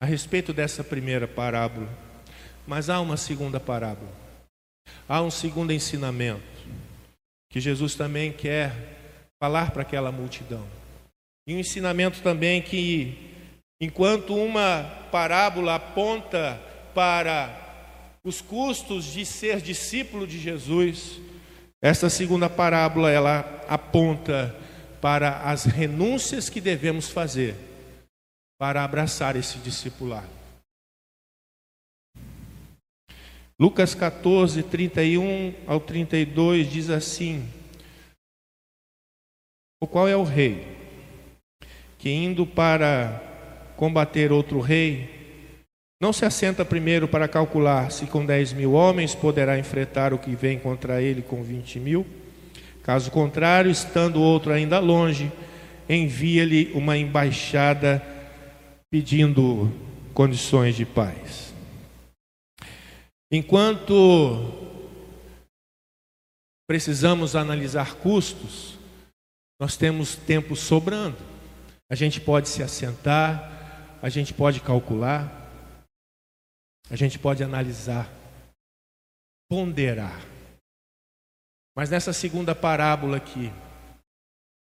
a 0.00 0.06
respeito 0.06 0.54
dessa 0.54 0.82
primeira 0.82 1.28
parábola. 1.28 1.88
Mas 2.66 2.88
há 2.88 2.98
uma 2.98 3.18
segunda 3.18 3.60
parábola. 3.60 4.10
Há 5.06 5.20
um 5.20 5.30
segundo 5.30 5.72
ensinamento 5.72 6.42
que 7.50 7.60
Jesus 7.60 7.94
também 7.94 8.32
quer 8.32 8.74
falar 9.38 9.70
para 9.70 9.82
aquela 9.82 10.10
multidão. 10.10 10.66
E 11.46 11.54
um 11.54 11.58
ensinamento 11.58 12.22
também 12.22 12.62
que, 12.62 13.34
enquanto 13.80 14.34
uma 14.34 14.84
parábola 15.10 15.74
aponta 15.74 16.58
para 16.94 17.61
os 18.24 18.40
custos 18.40 19.04
de 19.06 19.26
ser 19.26 19.60
discípulo 19.60 20.26
de 20.26 20.38
Jesus, 20.38 21.20
essa 21.80 22.08
segunda 22.08 22.48
parábola 22.48 23.10
ela 23.10 23.40
aponta 23.68 24.54
para 25.00 25.40
as 25.40 25.64
renúncias 25.64 26.48
que 26.48 26.60
devemos 26.60 27.10
fazer 27.10 27.56
para 28.58 28.84
abraçar 28.84 29.34
esse 29.34 29.58
discipulado. 29.58 30.30
Lucas 33.58 33.94
14, 33.94 34.62
31 34.62 35.54
ao 35.66 35.80
32 35.80 36.70
diz 36.70 36.90
assim: 36.90 37.48
O 39.80 39.86
qual 39.86 40.06
é 40.08 40.16
o 40.16 40.22
rei 40.22 40.80
que 42.02 42.10
indo 42.10 42.44
para 42.44 43.22
combater 43.76 44.32
outro 44.32 44.58
rei, 44.58 45.21
não 46.02 46.12
se 46.12 46.24
assenta 46.24 46.64
primeiro 46.64 47.06
para 47.06 47.28
calcular 47.28 47.92
se 47.92 48.06
com 48.06 48.26
10 48.26 48.54
mil 48.54 48.72
homens 48.72 49.14
poderá 49.14 49.56
enfrentar 49.56 50.12
o 50.12 50.18
que 50.18 50.34
vem 50.34 50.58
contra 50.58 51.00
ele 51.00 51.22
com 51.22 51.44
20 51.44 51.78
mil? 51.78 52.04
Caso 52.82 53.08
contrário, 53.08 53.70
estando 53.70 54.20
outro 54.20 54.52
ainda 54.52 54.80
longe, 54.80 55.30
envia-lhe 55.88 56.72
uma 56.74 56.98
embaixada 56.98 58.02
pedindo 58.90 59.72
condições 60.12 60.74
de 60.74 60.84
paz. 60.84 61.54
Enquanto 63.30 64.52
precisamos 66.66 67.36
analisar 67.36 67.94
custos, 67.94 68.76
nós 69.60 69.76
temos 69.76 70.16
tempo 70.16 70.56
sobrando. 70.56 71.18
A 71.88 71.94
gente 71.94 72.20
pode 72.20 72.48
se 72.48 72.60
assentar, 72.60 73.98
a 74.02 74.08
gente 74.08 74.34
pode 74.34 74.58
calcular, 74.58 75.41
a 76.92 76.96
gente 76.96 77.18
pode 77.18 77.42
analisar, 77.42 78.06
ponderar 79.48 80.20
Mas 81.74 81.88
nessa 81.88 82.12
segunda 82.12 82.54
parábola 82.54 83.16
aqui, 83.16 83.50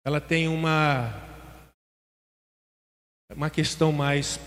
ela 0.05 0.19
tem 0.19 0.49
uma, 0.49 1.13
uma 3.33 3.49
questão 3.49 3.93
mais 3.93 4.41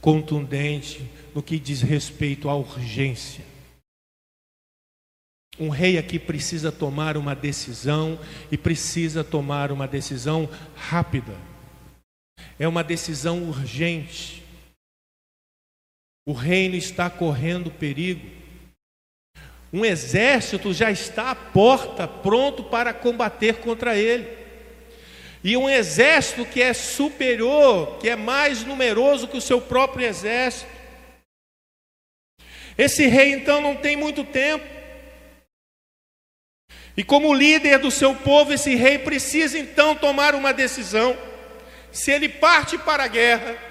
contundente 0.00 1.02
no 1.34 1.42
que 1.42 1.58
diz 1.58 1.82
respeito 1.82 2.48
à 2.48 2.54
urgência. 2.56 3.44
Um 5.60 5.68
rei 5.68 5.98
aqui 5.98 6.18
precisa 6.18 6.72
tomar 6.72 7.18
uma 7.18 7.34
decisão 7.34 8.18
e 8.50 8.56
precisa 8.56 9.22
tomar 9.22 9.70
uma 9.70 9.86
decisão 9.86 10.48
rápida. 10.74 11.36
É 12.58 12.66
uma 12.66 12.82
decisão 12.82 13.42
urgente. 13.42 14.37
O 16.28 16.34
reino 16.34 16.76
está 16.76 17.08
correndo 17.08 17.70
perigo. 17.70 18.20
Um 19.72 19.82
exército 19.82 20.74
já 20.74 20.90
está 20.90 21.30
à 21.30 21.34
porta, 21.34 22.06
pronto 22.06 22.62
para 22.62 22.92
combater 22.92 23.60
contra 23.60 23.96
ele. 23.96 24.28
E 25.42 25.56
um 25.56 25.70
exército 25.70 26.44
que 26.44 26.60
é 26.60 26.74
superior, 26.74 27.96
que 27.98 28.10
é 28.10 28.14
mais 28.14 28.62
numeroso 28.62 29.26
que 29.26 29.38
o 29.38 29.40
seu 29.40 29.58
próprio 29.58 30.06
exército. 30.06 30.70
Esse 32.76 33.06
rei 33.06 33.32
então 33.32 33.62
não 33.62 33.74
tem 33.74 33.96
muito 33.96 34.22
tempo. 34.22 34.66
E 36.94 37.02
como 37.02 37.32
líder 37.32 37.78
do 37.78 37.90
seu 37.90 38.14
povo, 38.14 38.52
esse 38.52 38.74
rei 38.74 38.98
precisa 38.98 39.58
então 39.58 39.96
tomar 39.96 40.34
uma 40.34 40.52
decisão. 40.52 41.16
Se 41.90 42.10
ele 42.10 42.28
parte 42.28 42.76
para 42.76 43.04
a 43.04 43.08
guerra, 43.08 43.67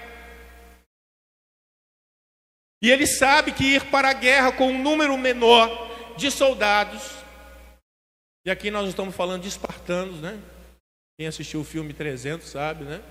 e 2.82 2.90
ele 2.90 3.06
sabe 3.06 3.52
que 3.52 3.74
ir 3.74 3.90
para 3.90 4.10
a 4.10 4.14
guerra 4.14 4.52
com 4.52 4.68
um 4.68 4.82
número 4.82 5.16
menor 5.16 6.16
de 6.16 6.30
soldados, 6.30 7.18
e 8.44 8.50
aqui 8.50 8.70
nós 8.70 8.88
estamos 8.88 9.14
falando 9.14 9.42
de 9.42 9.48
espartanos, 9.48 10.20
né? 10.20 10.40
Quem 11.18 11.26
assistiu 11.26 11.60
o 11.60 11.64
filme 11.64 11.92
300 11.92 12.48
sabe, 12.48 12.84
né? 12.84 13.02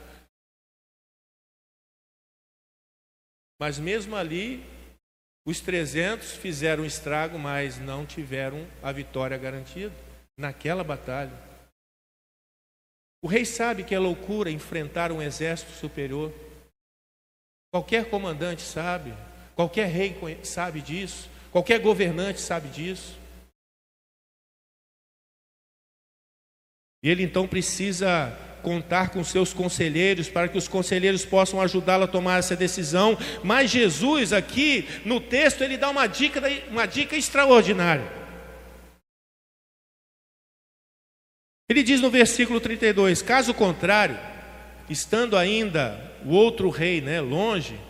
Mas 3.59 3.77
mesmo 3.77 4.15
ali, 4.15 4.63
os 5.45 5.59
300 5.61 6.33
fizeram 6.37 6.85
estrago, 6.85 7.37
mas 7.37 7.77
não 7.77 8.05
tiveram 8.05 8.67
a 8.81 8.91
vitória 8.91 9.37
garantida 9.37 9.93
naquela 10.37 10.83
batalha. 10.83 11.33
O 13.23 13.27
rei 13.27 13.45
sabe 13.45 13.83
que 13.83 13.93
é 13.95 13.99
loucura 13.99 14.49
enfrentar 14.49 15.11
um 15.11 15.21
exército 15.21 15.71
superior. 15.71 16.33
Qualquer 17.71 18.09
comandante 18.09 18.61
sabe, 18.61 19.11
qualquer 19.57 19.87
rei 19.87 20.15
sabe 20.43 20.79
disso. 20.81 21.27
Qualquer 21.51 21.79
governante 21.79 22.39
sabe 22.39 22.69
disso. 22.69 23.17
E 27.03 27.09
ele 27.09 27.23
então 27.23 27.47
precisa 27.47 28.37
contar 28.61 29.09
com 29.09 29.23
seus 29.23 29.53
conselheiros 29.53 30.29
para 30.29 30.47
que 30.47 30.57
os 30.57 30.67
conselheiros 30.67 31.25
possam 31.25 31.59
ajudá-lo 31.59 32.03
a 32.03 32.07
tomar 32.07 32.37
essa 32.37 32.55
decisão. 32.55 33.17
Mas 33.43 33.71
Jesus 33.71 34.31
aqui 34.31 34.87
no 35.03 35.19
texto 35.19 35.63
ele 35.63 35.75
dá 35.75 35.89
uma 35.89 36.05
dica, 36.05 36.39
uma 36.69 36.85
dica 36.85 37.15
extraordinária. 37.15 38.05
Ele 41.67 41.81
diz 41.81 41.99
no 41.99 42.11
versículo 42.11 42.61
32: 42.61 43.23
caso 43.23 43.55
contrário, 43.55 44.19
estando 44.87 45.35
ainda 45.35 45.99
o 46.23 46.29
outro 46.29 46.69
rei, 46.69 47.01
né, 47.01 47.19
longe, 47.19 47.86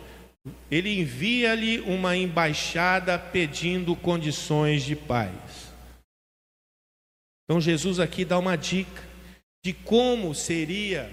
ele 0.70 1.00
envia-lhe 1.00 1.80
uma 1.80 2.16
embaixada 2.16 3.18
pedindo 3.18 3.94
condições 3.96 4.82
de 4.82 4.94
paz. 4.94 5.72
Então 7.44 7.60
Jesus 7.60 7.98
aqui 7.98 8.24
dá 8.24 8.38
uma 8.38 8.56
dica 8.56 9.02
de 9.64 9.72
como 9.72 10.34
seria 10.34 11.10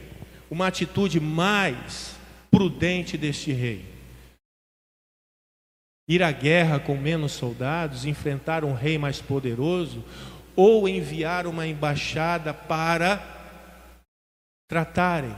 uma 0.49 0.67
atitude 0.67 1.19
mais 1.19 2.15
prudente 2.51 3.17
deste 3.17 3.51
rei. 3.51 3.85
Ir 6.07 6.21
à 6.21 6.31
guerra 6.31 6.79
com 6.79 6.95
menos 6.95 7.31
soldados, 7.31 8.05
enfrentar 8.05 8.63
um 8.63 8.73
rei 8.73 8.97
mais 8.97 9.21
poderoso, 9.21 10.03
ou 10.55 10.87
enviar 10.87 11.47
uma 11.47 11.65
embaixada 11.65 12.53
para 12.53 13.19
tratarem 14.69 15.35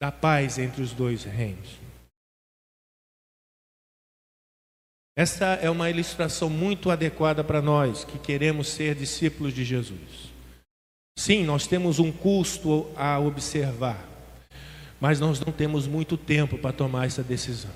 da 0.00 0.10
paz 0.10 0.58
entre 0.58 0.82
os 0.82 0.92
dois 0.92 1.24
reinos. 1.24 1.81
Essa 5.14 5.54
é 5.54 5.68
uma 5.68 5.90
ilustração 5.90 6.48
muito 6.48 6.90
adequada 6.90 7.44
para 7.44 7.60
nós 7.60 8.02
que 8.04 8.18
queremos 8.18 8.68
ser 8.68 8.94
discípulos 8.94 9.52
de 9.52 9.64
Jesus. 9.64 10.32
Sim, 11.18 11.44
nós 11.44 11.66
temos 11.66 11.98
um 11.98 12.10
custo 12.10 12.90
a 12.96 13.18
observar, 13.18 14.08
mas 14.98 15.20
nós 15.20 15.38
não 15.38 15.52
temos 15.52 15.86
muito 15.86 16.16
tempo 16.16 16.56
para 16.56 16.72
tomar 16.72 17.06
essa 17.06 17.22
decisão. 17.22 17.70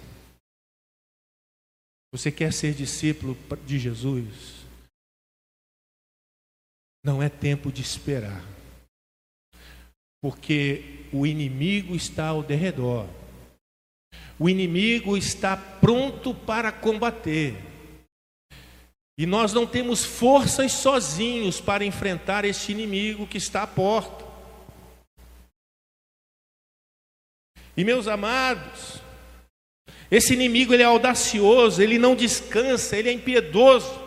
Você 2.12 2.32
quer 2.32 2.52
ser 2.52 2.72
discípulo 2.72 3.36
de 3.66 3.78
Jesus? 3.78 4.64
Não 7.04 7.22
é 7.22 7.28
tempo 7.28 7.70
de 7.70 7.82
esperar, 7.82 8.42
porque 10.22 11.04
o 11.12 11.26
inimigo 11.26 11.94
está 11.94 12.28
ao 12.28 12.42
derredor. 12.42 13.06
O 14.38 14.48
inimigo 14.48 15.16
está 15.16 15.56
pronto 15.56 16.34
para 16.34 16.70
combater. 16.70 17.56
E 19.18 19.24
nós 19.24 19.52
não 19.52 19.66
temos 19.66 20.04
forças 20.04 20.72
sozinhos 20.72 21.60
para 21.60 21.84
enfrentar 21.84 22.44
este 22.44 22.72
inimigo 22.72 23.26
que 23.26 23.38
está 23.38 23.62
à 23.62 23.66
porta. 23.66 24.24
E 27.74 27.82
meus 27.82 28.06
amados, 28.06 29.00
esse 30.10 30.34
inimigo 30.34 30.72
ele 30.72 30.82
é 30.82 30.86
audacioso, 30.86 31.82
ele 31.82 31.98
não 31.98 32.14
descansa, 32.14 32.96
ele 32.96 33.08
é 33.08 33.12
impiedoso. 33.12 34.06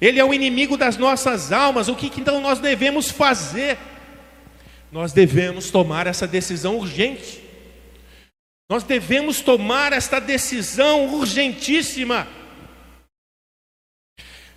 Ele 0.00 0.18
é 0.18 0.24
o 0.24 0.34
inimigo 0.34 0.76
das 0.76 0.96
nossas 0.96 1.52
almas. 1.52 1.88
O 1.88 1.96
que, 1.96 2.10
que 2.10 2.20
então 2.20 2.40
nós 2.40 2.58
devemos 2.58 3.10
fazer? 3.10 3.78
Nós 4.90 5.12
devemos 5.12 5.70
tomar 5.70 6.06
essa 6.06 6.26
decisão 6.26 6.76
urgente. 6.76 7.45
Nós 8.68 8.82
devemos 8.82 9.40
tomar 9.40 9.92
esta 9.92 10.20
decisão 10.20 11.14
urgentíssima. 11.14 12.26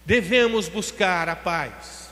Devemos 0.04 0.68
buscar 0.68 1.30
a 1.30 1.36
paz 1.36 2.12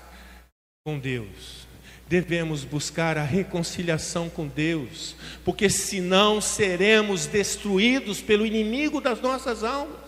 com 0.86 1.00
Deus. 1.00 1.66
Devemos 2.08 2.64
buscar 2.64 3.18
a 3.18 3.24
reconciliação 3.24 4.30
com 4.30 4.48
Deus, 4.48 5.16
porque 5.44 5.70
senão 5.70 6.40
seremos 6.40 7.26
destruídos 7.26 8.22
pelo 8.22 8.46
inimigo 8.46 9.02
das 9.02 9.20
nossas 9.20 9.64
almas. 9.64 10.08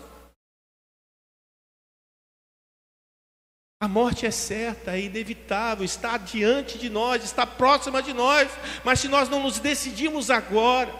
A 3.82 3.88
morte 3.88 4.24
é 4.24 4.30
certa, 4.30 4.92
é 4.92 5.00
inevitável, 5.00 5.84
está 5.84 6.16
diante 6.16 6.78
de 6.78 6.88
nós, 6.88 7.24
está 7.24 7.46
próxima 7.46 8.02
de 8.02 8.12
nós, 8.12 8.50
mas 8.84 9.00
se 9.00 9.08
nós 9.08 9.28
não 9.28 9.42
nos 9.42 9.58
decidirmos 9.58 10.30
agora, 10.30 10.94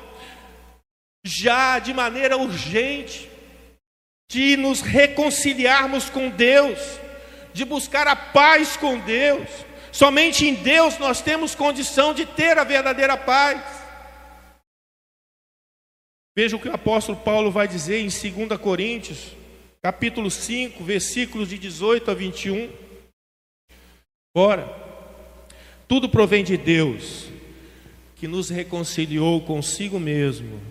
já 1.24 1.78
de 1.78 1.92
maneira 1.92 2.36
urgente, 2.36 3.28
de 4.30 4.56
nos 4.56 4.80
reconciliarmos 4.80 6.08
com 6.08 6.30
Deus, 6.30 6.78
de 7.52 7.64
buscar 7.64 8.06
a 8.06 8.16
paz 8.16 8.76
com 8.76 8.98
Deus. 8.98 9.48
Somente 9.92 10.46
em 10.46 10.54
Deus 10.54 10.98
nós 10.98 11.20
temos 11.20 11.54
condição 11.54 12.14
de 12.14 12.24
ter 12.24 12.56
a 12.56 12.64
verdadeira 12.64 13.16
paz. 13.16 13.60
Veja 16.36 16.56
o 16.56 16.60
que 16.60 16.68
o 16.68 16.74
apóstolo 16.74 17.18
Paulo 17.18 17.50
vai 17.50 17.66
dizer 17.66 17.98
em 17.98 18.08
2 18.08 18.58
Coríntios, 18.60 19.36
capítulo 19.82 20.30
5, 20.30 20.82
versículos 20.84 21.48
de 21.48 21.58
18 21.58 22.10
a 22.10 22.14
21. 22.14 22.70
Ora, 24.34 24.64
tudo 25.88 26.08
provém 26.08 26.44
de 26.44 26.56
Deus, 26.56 27.26
que 28.14 28.28
nos 28.28 28.48
reconciliou 28.48 29.40
consigo 29.40 29.98
mesmo 29.98 30.69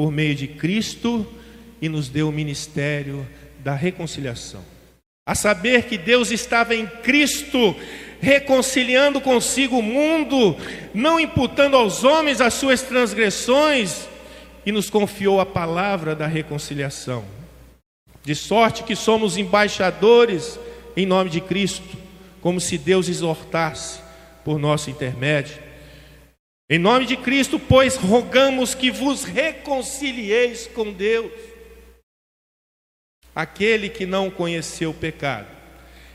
por 0.00 0.10
meio 0.10 0.34
de 0.34 0.48
Cristo 0.48 1.26
e 1.78 1.86
nos 1.86 2.08
deu 2.08 2.30
o 2.30 2.32
ministério 2.32 3.28
da 3.58 3.74
reconciliação. 3.74 4.64
A 5.26 5.34
saber 5.34 5.82
que 5.82 5.98
Deus 5.98 6.30
estava 6.30 6.74
em 6.74 6.86
Cristo 6.86 7.76
reconciliando 8.18 9.20
consigo 9.20 9.76
o 9.76 9.82
mundo, 9.82 10.56
não 10.94 11.20
imputando 11.20 11.76
aos 11.76 12.02
homens 12.02 12.40
as 12.40 12.54
suas 12.54 12.80
transgressões, 12.80 14.08
e 14.64 14.72
nos 14.72 14.88
confiou 14.88 15.38
a 15.38 15.44
palavra 15.44 16.14
da 16.14 16.26
reconciliação. 16.26 17.22
De 18.24 18.34
sorte 18.34 18.84
que 18.84 18.96
somos 18.96 19.36
embaixadores 19.36 20.58
em 20.96 21.04
nome 21.04 21.28
de 21.28 21.42
Cristo, 21.42 21.98
como 22.40 22.58
se 22.58 22.78
Deus 22.78 23.06
exortasse 23.06 24.00
por 24.46 24.58
nosso 24.58 24.88
intermédio. 24.88 25.58
Em 26.72 26.78
nome 26.78 27.04
de 27.04 27.16
Cristo, 27.16 27.58
pois, 27.58 27.96
rogamos 27.96 28.76
que 28.76 28.92
vos 28.92 29.24
reconcilieis 29.24 30.68
com 30.68 30.92
Deus. 30.92 31.32
Aquele 33.34 33.88
que 33.88 34.06
não 34.06 34.30
conheceu 34.30 34.90
o 34.90 34.94
pecado, 34.94 35.48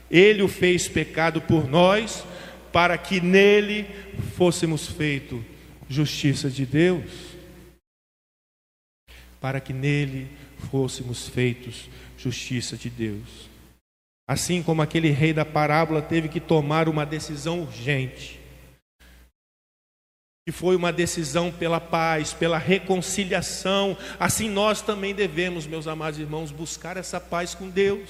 Ele 0.09 0.41
o 0.41 0.47
fez 0.47 0.87
pecado 0.87 1.41
por 1.41 1.67
nós, 1.67 2.23
para 2.71 2.97
que 2.97 3.19
nele 3.19 3.85
fôssemos 4.37 4.87
feito 4.87 5.43
justiça 5.89 6.49
de 6.49 6.65
Deus. 6.65 7.35
Para 9.41 9.59
que 9.59 9.73
nele 9.73 10.29
fôssemos 10.71 11.27
feitos 11.27 11.89
justiça 12.17 12.77
de 12.77 12.89
Deus. 12.89 13.49
Assim 14.25 14.63
como 14.63 14.81
aquele 14.81 15.09
rei 15.09 15.33
da 15.33 15.43
parábola 15.43 16.01
teve 16.01 16.29
que 16.29 16.39
tomar 16.39 16.87
uma 16.87 17.05
decisão 17.05 17.61
urgente, 17.61 18.39
que 20.45 20.51
foi 20.51 20.75
uma 20.75 20.93
decisão 20.93 21.51
pela 21.51 21.81
paz, 21.81 22.31
pela 22.31 22.59
reconciliação, 22.59 23.97
assim 24.19 24.47
nós 24.47 24.79
também 24.79 25.13
devemos, 25.15 25.65
meus 25.65 25.87
amados 25.87 26.19
irmãos, 26.19 26.51
buscar 26.51 26.97
essa 26.97 27.19
paz 27.19 27.55
com 27.55 27.67
Deus. 27.67 28.07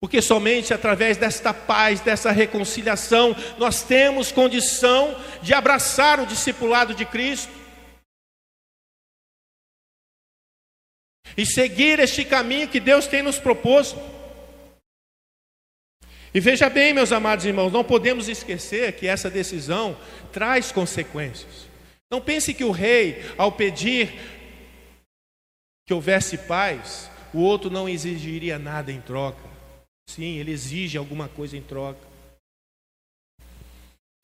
Porque 0.00 0.22
somente 0.22 0.72
através 0.72 1.18
desta 1.18 1.52
paz, 1.52 2.00
dessa 2.00 2.30
reconciliação, 2.30 3.36
nós 3.58 3.82
temos 3.82 4.32
condição 4.32 5.14
de 5.42 5.52
abraçar 5.52 6.18
o 6.18 6.26
discipulado 6.26 6.94
de 6.94 7.04
Cristo. 7.04 7.60
e 11.36 11.46
seguir 11.46 11.98
este 11.98 12.24
caminho 12.24 12.68
que 12.68 12.80
Deus 12.80 13.06
tem 13.06 13.22
nos 13.22 13.38
proposto. 13.38 13.98
E 16.32 16.38
veja 16.38 16.70
bem, 16.70 16.94
meus 16.94 17.10
amados 17.10 17.44
irmãos, 17.44 17.72
não 17.72 17.82
podemos 17.82 18.28
esquecer 18.28 18.92
que 18.94 19.06
essa 19.06 19.28
decisão 19.28 19.96
traz 20.32 20.70
consequências. 20.70 21.68
Não 22.10 22.20
pense 22.20 22.54
que 22.54 22.64
o 22.64 22.70
rei, 22.70 23.22
ao 23.36 23.50
pedir 23.50 24.12
que 25.86 25.94
houvesse 25.94 26.38
paz, 26.38 27.10
o 27.34 27.40
outro 27.40 27.68
não 27.68 27.88
exigiria 27.88 28.58
nada 28.58 28.92
em 28.92 29.00
troca. 29.00 29.42
Sim, 30.08 30.36
ele 30.36 30.52
exige 30.52 30.96
alguma 30.96 31.28
coisa 31.28 31.56
em 31.56 31.62
troca. 31.62 32.00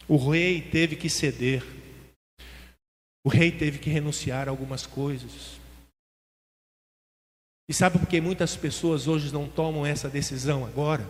O 0.09 0.17
rei 0.31 0.61
teve 0.61 0.95
que 0.95 1.11
ceder. 1.11 1.65
O 3.25 3.29
rei 3.29 3.51
teve 3.51 3.79
que 3.79 3.91
renunciar 3.91 4.47
a 4.47 4.51
algumas 4.53 4.87
coisas. 4.87 5.59
E 7.69 7.75
sabe 7.75 7.99
por 7.99 8.09
que 8.09 8.21
muitas 8.21 8.55
pessoas 8.55 9.09
hoje 9.09 9.33
não 9.33 9.49
tomam 9.49 9.85
essa 9.85 10.09
decisão 10.09 10.65
agora? 10.65 11.05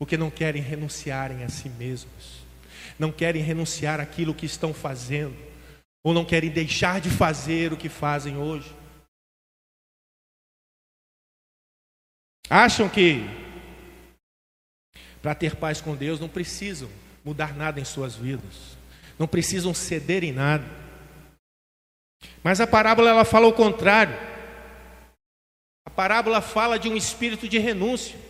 Porque 0.00 0.16
não 0.16 0.30
querem 0.30 0.62
renunciarem 0.62 1.44
a 1.44 1.50
si 1.50 1.68
mesmos, 1.68 2.42
não 2.98 3.12
querem 3.12 3.42
renunciar 3.42 4.00
àquilo 4.00 4.34
que 4.34 4.46
estão 4.46 4.72
fazendo, 4.72 5.36
ou 6.02 6.14
não 6.14 6.24
querem 6.24 6.48
deixar 6.48 7.02
de 7.02 7.10
fazer 7.10 7.70
o 7.70 7.76
que 7.76 7.90
fazem 7.90 8.38
hoje. 8.38 8.74
Acham 12.48 12.88
que 12.88 13.20
para 15.20 15.34
ter 15.34 15.56
paz 15.56 15.82
com 15.82 15.94
Deus 15.94 16.18
não 16.18 16.30
precisam 16.30 16.88
mudar 17.22 17.54
nada 17.54 17.78
em 17.78 17.84
suas 17.84 18.16
vidas, 18.16 18.78
não 19.18 19.28
precisam 19.28 19.74
ceder 19.74 20.24
em 20.24 20.32
nada. 20.32 20.64
Mas 22.42 22.58
a 22.58 22.66
parábola 22.66 23.10
ela 23.10 23.24
fala 23.26 23.46
o 23.46 23.52
contrário. 23.52 24.14
A 25.84 25.90
parábola 25.90 26.40
fala 26.40 26.78
de 26.78 26.88
um 26.88 26.96
espírito 26.96 27.46
de 27.46 27.58
renúncia. 27.58 28.29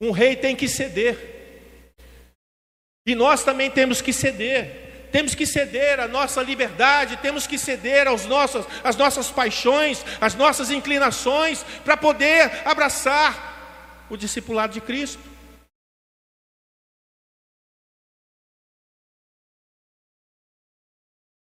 Um 0.00 0.10
rei 0.12 0.36
tem 0.36 0.54
que 0.54 0.68
ceder. 0.68 1.92
E 3.06 3.14
nós 3.14 3.42
também 3.42 3.70
temos 3.70 4.00
que 4.00 4.12
ceder. 4.12 5.08
Temos 5.10 5.34
que 5.34 5.46
ceder 5.46 5.98
a 5.98 6.06
nossa 6.06 6.42
liberdade, 6.42 7.16
temos 7.16 7.46
que 7.46 7.58
ceder 7.58 8.06
aos 8.06 8.26
nossos, 8.26 8.66
às 8.84 8.94
nossas 8.94 9.30
paixões, 9.30 10.04
às 10.20 10.34
nossas 10.34 10.70
inclinações, 10.70 11.62
para 11.84 11.96
poder 11.96 12.66
abraçar 12.66 14.06
o 14.10 14.16
discipulado 14.16 14.74
de 14.74 14.82
Cristo. 14.82 15.22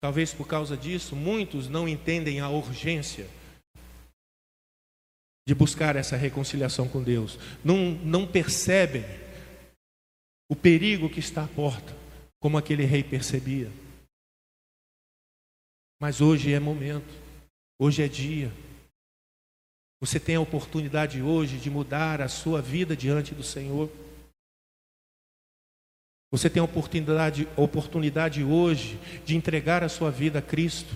Talvez 0.01 0.35
por 0.35 0.49
causa 0.49 0.77
disso, 0.77 1.15
muitos 1.15 1.69
não 1.69 1.89
entendem 1.89 2.41
a 2.41 2.49
urgência 2.49 3.29
de 5.47 5.55
buscar 5.55 5.97
essa 5.97 6.17
reconciliação 6.17 6.89
com 6.89 7.03
Deus, 7.03 7.39
não, 7.65 7.93
não 8.05 8.27
percebem 8.27 9.05
o 10.49 10.55
perigo 10.55 11.09
que 11.09 11.19
está 11.19 11.45
à 11.45 11.49
porta, 11.49 11.97
como 12.41 12.59
aquele 12.59 12.85
rei 12.85 13.03
percebia. 13.03 13.71
Mas 16.01 16.21
hoje 16.21 16.53
é 16.53 16.61
momento, 16.61 17.13
hoje 17.81 18.03
é 18.03 18.09
dia. 18.09 18.53
Você 20.01 20.19
tem 20.19 20.35
a 20.35 20.41
oportunidade 20.41 21.23
hoje 21.23 21.59
de 21.59 21.71
mudar 21.71 22.21
a 22.21 22.29
sua 22.29 22.61
vida 22.61 22.97
diante 22.97 23.35
do 23.35 23.43
Senhor. 23.43 23.89
Você 26.33 26.51
tem 26.51 26.61
a 26.61 26.65
oportunidade, 26.65 27.47
oportunidade 27.57 28.43
hoje 28.43 28.99
de 29.25 29.37
entregar 29.37 29.85
a 29.85 29.89
sua 29.89 30.11
vida 30.11 30.41
a 30.41 30.43
Cristo 30.43 30.93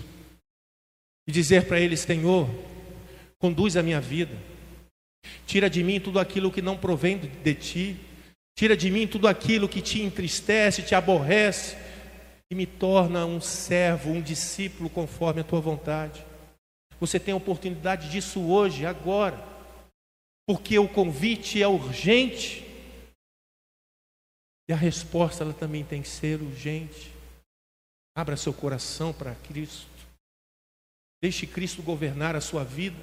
e 1.25 1.31
dizer 1.31 1.67
para 1.67 1.79
Ele: 1.79 1.95
Senhor, 1.95 2.49
Conduz 3.39 3.77
a 3.77 3.83
minha 3.83 4.01
vida. 4.01 4.35
Tira 5.45 5.69
de 5.69 5.83
mim 5.83 5.99
tudo 5.99 6.19
aquilo 6.19 6.51
que 6.51 6.61
não 6.61 6.77
provém 6.77 7.17
de 7.17 7.53
ti. 7.53 7.99
Tira 8.57 8.75
de 8.75 8.89
mim 8.89 9.07
tudo 9.07 9.27
aquilo 9.27 9.69
que 9.69 9.81
te 9.81 10.01
entristece, 10.01 10.81
te 10.81 10.95
aborrece 10.95 11.77
e 12.49 12.55
me 12.55 12.65
torna 12.65 13.25
um 13.25 13.39
servo, 13.39 14.09
um 14.09 14.21
discípulo 14.21 14.89
conforme 14.89 15.41
a 15.41 15.43
tua 15.43 15.59
vontade. 15.59 16.25
Você 16.99 17.19
tem 17.19 17.33
a 17.33 17.37
oportunidade 17.37 18.09
disso 18.09 18.41
hoje, 18.41 18.85
agora, 18.85 19.37
porque 20.47 20.79
o 20.79 20.87
convite 20.87 21.61
é 21.61 21.67
urgente 21.67 22.65
e 24.67 24.73
a 24.73 24.75
resposta 24.75 25.43
ela 25.43 25.53
também 25.53 25.83
tem 25.83 26.01
que 26.01 26.09
ser 26.09 26.41
urgente. 26.41 27.11
Abra 28.15 28.35
seu 28.35 28.53
coração 28.53 29.13
para 29.13 29.35
Cristo. 29.35 29.87
Deixe 31.21 31.45
Cristo 31.45 31.83
governar 31.83 32.35
a 32.35 32.41
sua 32.41 32.63
vida. 32.63 32.97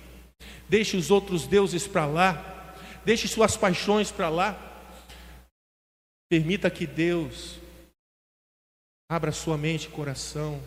Deixe 0.68 0.96
os 0.96 1.10
outros 1.10 1.46
deuses 1.46 1.86
para 1.86 2.06
lá. 2.06 2.74
Deixe 3.04 3.28
suas 3.28 3.56
paixões 3.56 4.10
para 4.10 4.28
lá. 4.28 4.58
Permita 6.28 6.70
que 6.70 6.86
Deus 6.86 7.58
abra 9.08 9.30
sua 9.30 9.56
mente 9.56 9.86
e 9.86 9.90
coração 9.90 10.60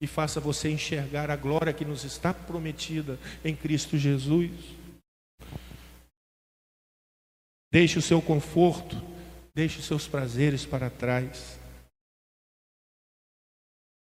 e 0.00 0.06
faça 0.06 0.40
você 0.40 0.70
enxergar 0.70 1.30
a 1.30 1.36
glória 1.36 1.72
que 1.72 1.84
nos 1.84 2.04
está 2.04 2.32
prometida 2.32 3.18
em 3.44 3.54
Cristo 3.54 3.98
Jesus. 3.98 4.50
Deixe 7.72 7.98
o 7.98 8.02
seu 8.02 8.20
conforto, 8.22 8.96
deixe 9.54 9.78
os 9.78 9.84
seus 9.84 10.08
prazeres 10.08 10.64
para 10.64 10.88
trás. 10.88 11.58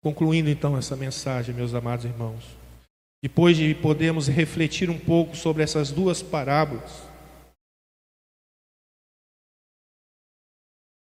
Concluindo 0.03 0.49
então 0.49 0.78
essa 0.78 0.95
mensagem, 0.95 1.53
meus 1.53 1.74
amados 1.74 2.05
irmãos. 2.05 2.57
Depois 3.22 3.57
de 3.57 3.74
podermos 3.76 4.28
refletir 4.28 4.89
um 4.89 4.99
pouco 4.99 5.36
sobre 5.36 5.63
essas 5.63 5.91
duas 5.91 6.22
parábolas, 6.22 7.07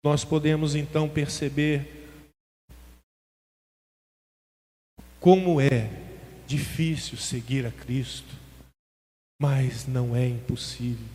nós 0.02 0.24
podemos 0.24 0.74
então 0.74 1.08
perceber 1.08 2.00
como 5.20 5.60
é 5.60 5.90
difícil 6.46 7.18
seguir 7.18 7.66
a 7.66 7.70
Cristo, 7.70 8.34
mas 9.40 9.86
não 9.86 10.16
é 10.16 10.26
impossível. 10.26 11.06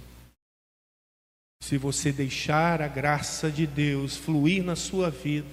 Se 1.63 1.79
você 1.79 2.11
deixar 2.11 2.79
a 2.79 2.88
graça 2.88 3.49
de 3.49 3.65
Deus 3.65 4.15
fluir 4.15 4.63
na 4.63 4.75
sua 4.75 5.09
vida, 5.09 5.49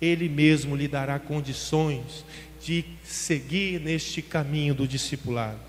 Ele 0.00 0.28
mesmo 0.28 0.74
lhe 0.74 0.88
dará 0.88 1.20
condições 1.20 2.24
de 2.66 2.82
seguir 3.04 3.80
neste 3.80 4.20
caminho 4.20 4.74
do 4.74 4.88
discipulado. 4.88 5.60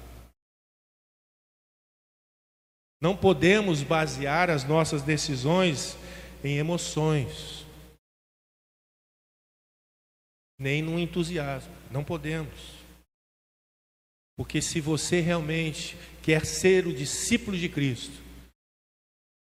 Não 2.99 3.15
podemos 3.15 3.83
basear 3.83 4.49
as 4.49 4.63
nossas 4.63 5.03
decisões 5.03 5.95
em 6.43 6.57
emoções, 6.57 7.67
nem 10.57 10.81
no 10.81 10.97
entusiasmo. 10.97 11.71
Não 11.91 12.03
podemos. 12.03 12.57
Porque 14.35 14.59
se 14.59 14.81
você 14.81 15.19
realmente 15.19 15.95
quer 16.23 16.47
ser 16.47 16.87
o 16.87 16.95
discípulo 16.95 17.55
de 17.55 17.69
Cristo, 17.69 18.23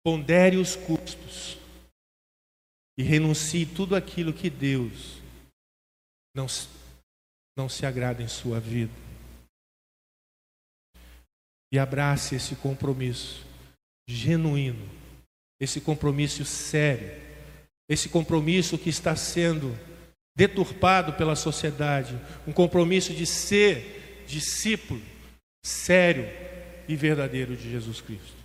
pondere 0.02 0.56
os 0.56 0.74
custos 0.74 1.58
e 2.96 3.02
renuncie 3.02 3.66
tudo 3.66 3.94
aquilo 3.94 4.32
que 4.32 4.48
Deus 4.48 5.20
não 6.34 6.48
não 7.56 7.68
se 7.68 7.84
agrada 7.86 8.22
em 8.22 8.28
sua 8.28 8.58
vida. 8.58 8.92
E 11.72 11.78
abrace 11.78 12.34
esse 12.34 12.54
compromisso 12.56 13.46
genuíno, 14.08 14.88
esse 15.60 15.80
compromisso 15.80 16.44
sério, 16.44 17.10
esse 17.88 18.08
compromisso 18.08 18.76
que 18.76 18.90
está 18.90 19.16
sendo 19.16 19.76
deturpado 20.36 21.12
pela 21.14 21.36
sociedade, 21.36 22.18
um 22.46 22.52
compromisso 22.52 23.12
de 23.12 23.26
ser 23.26 24.24
discípulo 24.26 25.02
sério 25.64 26.26
e 26.88 26.96
verdadeiro 26.96 27.56
de 27.56 27.70
Jesus 27.70 28.00
Cristo. 28.00 28.36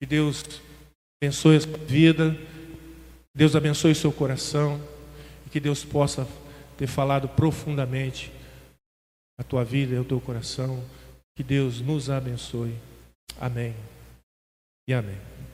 Que 0.00 0.06
Deus 0.06 0.60
abençoe 1.22 1.56
a 1.56 1.60
sua 1.60 1.78
vida, 1.78 2.36
Deus 3.34 3.56
abençoe 3.56 3.92
o 3.92 3.96
seu 3.96 4.12
coração 4.12 4.80
e 5.46 5.50
que 5.50 5.60
Deus 5.60 5.84
possa 5.84 6.26
ter 6.82 6.88
falado 6.88 7.28
profundamente 7.28 8.32
a 9.38 9.44
tua 9.44 9.64
vida 9.64 9.94
e 9.94 9.98
o 10.00 10.04
teu 10.04 10.20
coração. 10.20 10.82
Que 11.36 11.44
Deus 11.44 11.80
nos 11.80 12.10
abençoe. 12.10 12.76
Amém 13.40 13.72
e 14.88 14.92
amém. 14.92 15.31